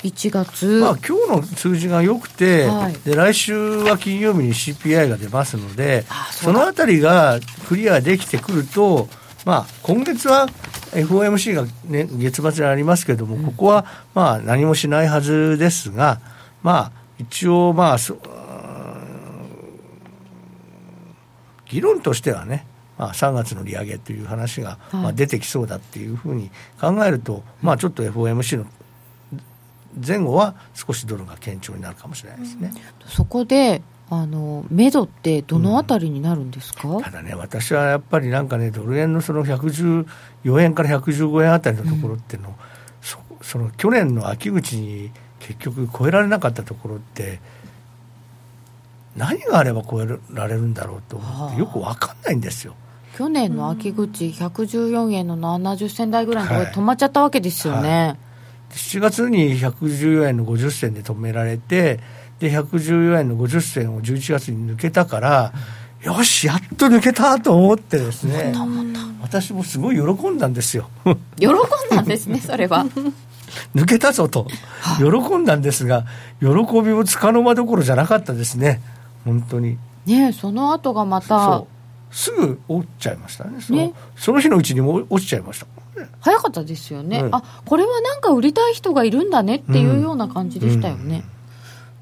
[0.04, 9.08] 1月、まあ今日の数字が良くて、はい、で来週は金曜日に CPI が出ますのでそのあたりがクリアできてくると、
[9.46, 10.48] まあ、今月は
[10.92, 16.20] FOMC が、ね、月末にありますけれども、うん、ここはまあ何もしないはずですが、
[16.64, 17.98] まあ、一応、まあ、
[21.70, 22.66] 議論としてはね、
[22.98, 28.66] まあ、3月の利上げという話が、まあ、出てきそうだっていうふうに考えると、まあ、ちょっと FOMC の
[29.96, 32.72] 前後は少しドルが堅調になるかもしれないですね。
[33.08, 33.82] そこで
[34.12, 42.56] あの目処ってどのあたりになるんですか、うん、ただね、私はやっぱりなんかね、ドル円のその114円から115円あたりのところっていうの、うん、
[43.02, 47.40] そその去年の秋口に結局超えられなかったところって、
[49.16, 52.74] 何があれば超えられるんだろうと思って、よく分かんないんですよ。
[53.16, 57.90] 去年の秋口、114円の70銭台ぐらいのところで止まっちゃったわけですよね。
[57.90, 58.29] はいはい
[58.72, 62.00] 7月に114円の50銭で止められて、
[62.40, 65.54] で、114円の50銭を11月に抜けたから、
[66.02, 68.54] よし、やっと抜けたと思ってですね、
[69.22, 70.90] 私もすごい喜んだんですよ。
[71.38, 71.56] 喜ん
[71.90, 72.86] だんですね、それは。
[73.76, 74.48] 抜けたぞと、
[74.98, 76.06] 喜んだんですが、
[76.40, 76.48] 喜
[76.82, 78.82] びもつかの間どころじゃなかったですね、
[79.26, 79.78] 本当に。
[80.06, 81.64] ねその後がまた。
[82.12, 85.68] すぐ落ちちゃいましたねそのね、その日のうちにも落ちちゃいました。
[86.22, 91.18] 早かったですよね、うん、あこれはなんか売りたい人がいるんだねっていうような感じでしたよね。
[91.18, 91.24] うん、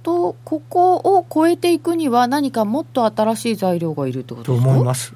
[0.04, 4.66] とここを超えていくには何かもっと新しい材料がいるってことですか？
[4.66, 5.14] と思います。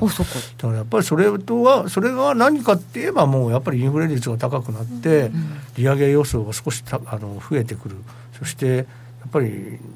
[0.00, 5.32] うん、そこだからやっぱりそれとはそれが何かって言えばもうやっぱりインフレ率が高くなって、
[5.76, 7.96] 利上げ予想が少したあの増えてくる。
[8.38, 8.86] そしてやっ
[9.32, 9.46] ぱり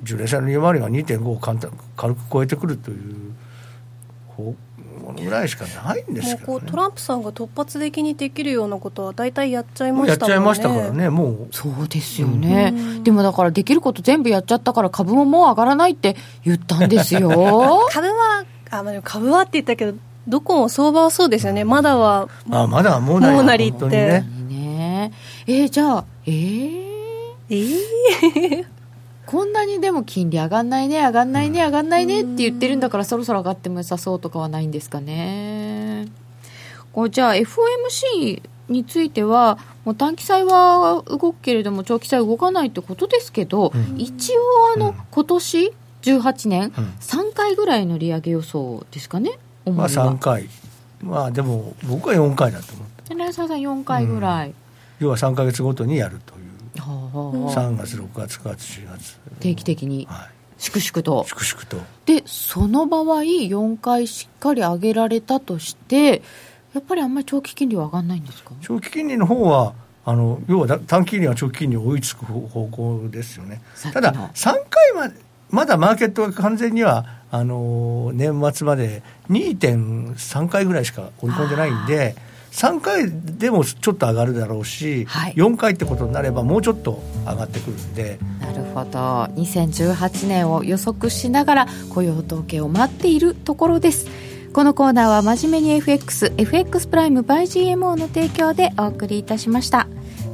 [0.05, 3.35] 10年債の利回りが2.5を簡単軽く超えてくるという
[4.29, 4.55] 方
[5.25, 10.11] ぐらいしかないんですけど、ね、トランプさんが突発的にできるようなことは大体やっちゃいましたもんね。
[10.11, 11.49] やっちゃいましたからねもう。
[11.53, 17.29] そうですよね、うん、でもだからできること全部やっちゃったから株ももう上がらないって言ったんですよ。
[17.91, 19.95] 株はあ株はって言ったけど
[20.27, 21.65] どこも相場はそうですよね。
[21.65, 23.87] まだはあまだもうなりもうなりって。
[23.87, 24.27] ね。
[24.49, 25.13] ね。
[25.47, 26.85] えー、じゃあえー、
[27.49, 28.78] えー？
[29.29, 36.09] こんなにでも金利上がんないね上がんないね上がんないねって言ってるんだからそろそろ上がっても良さそうとかはないんですかね。
[36.95, 44.41] こうじゃあ FOMC についてはもう短期債は動くけれども長期債動かないってことですけど、うん、一応
[44.75, 50.49] あの、うん、今年18年、うん、3回ぐらいの利上げ予想ですかねまあ3回。
[51.03, 53.15] まあでも僕は4回だと思って。
[53.15, 54.55] 柳沢さん4回ぐらい、
[55.01, 56.39] 要は3か月ごとにやると
[56.83, 59.19] 3月6月9月10月。
[59.41, 61.25] 定期的に、はい、粛々と。
[61.29, 61.77] 粛々と。
[62.07, 66.23] でその場合4回しっかり上げられたとして
[66.75, 68.53] やっぱりあんまり長期金利は上がらないんですか？
[68.61, 69.75] 長期金利の方は
[70.05, 73.61] あの要は短期金利は長期金利を追いつく方向ですよね。
[73.93, 75.15] ただ3回まで
[75.51, 82.15] まだマーケットが完全にはあの年末まで2.3回ぐらいしか織り込んでないんで
[82.53, 88.19] 3回でもちょっと上がるだろうし、はい、4回ってことになればもうちょっと上がってくるんで。
[88.41, 88.91] なるほど。
[89.41, 94.07] 2018年を予測しながら雇用統計を待っているところです。
[94.53, 99.87] このコーナーは真面目に FXFX プライム by GMO の提供でお送りいたしました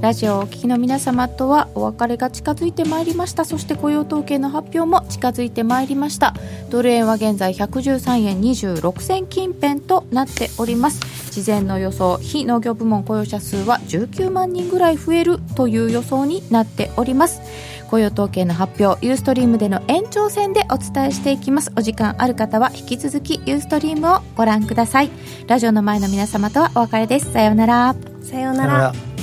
[0.05, 3.47] ラジオをお聞きの皆様とはお別れが近づいてまいりました。
[3.47, 6.35] そして雇用統計の発表も近づいてまいりました。
[6.69, 11.01] ドル円は現在113円26銭近辺となっております。
[11.31, 17.41] 事前の予想非農業部門雇用者数は19万人ぐらい増えるという予想になっております。
[17.89, 21.73] 雇用統計の発表ユーストリームでの延長戦でお伝えしていきます。
[21.79, 25.11] お時間ある方は引き続きユーストリームをご覧ください。
[25.47, 27.33] ラジオの前の皆様とはお別れです。
[27.33, 27.97] さようなら。
[28.23, 29.14] さようなら。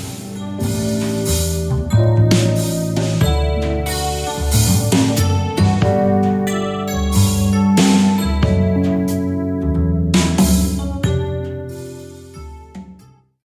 [5.91, 6.20] Bye.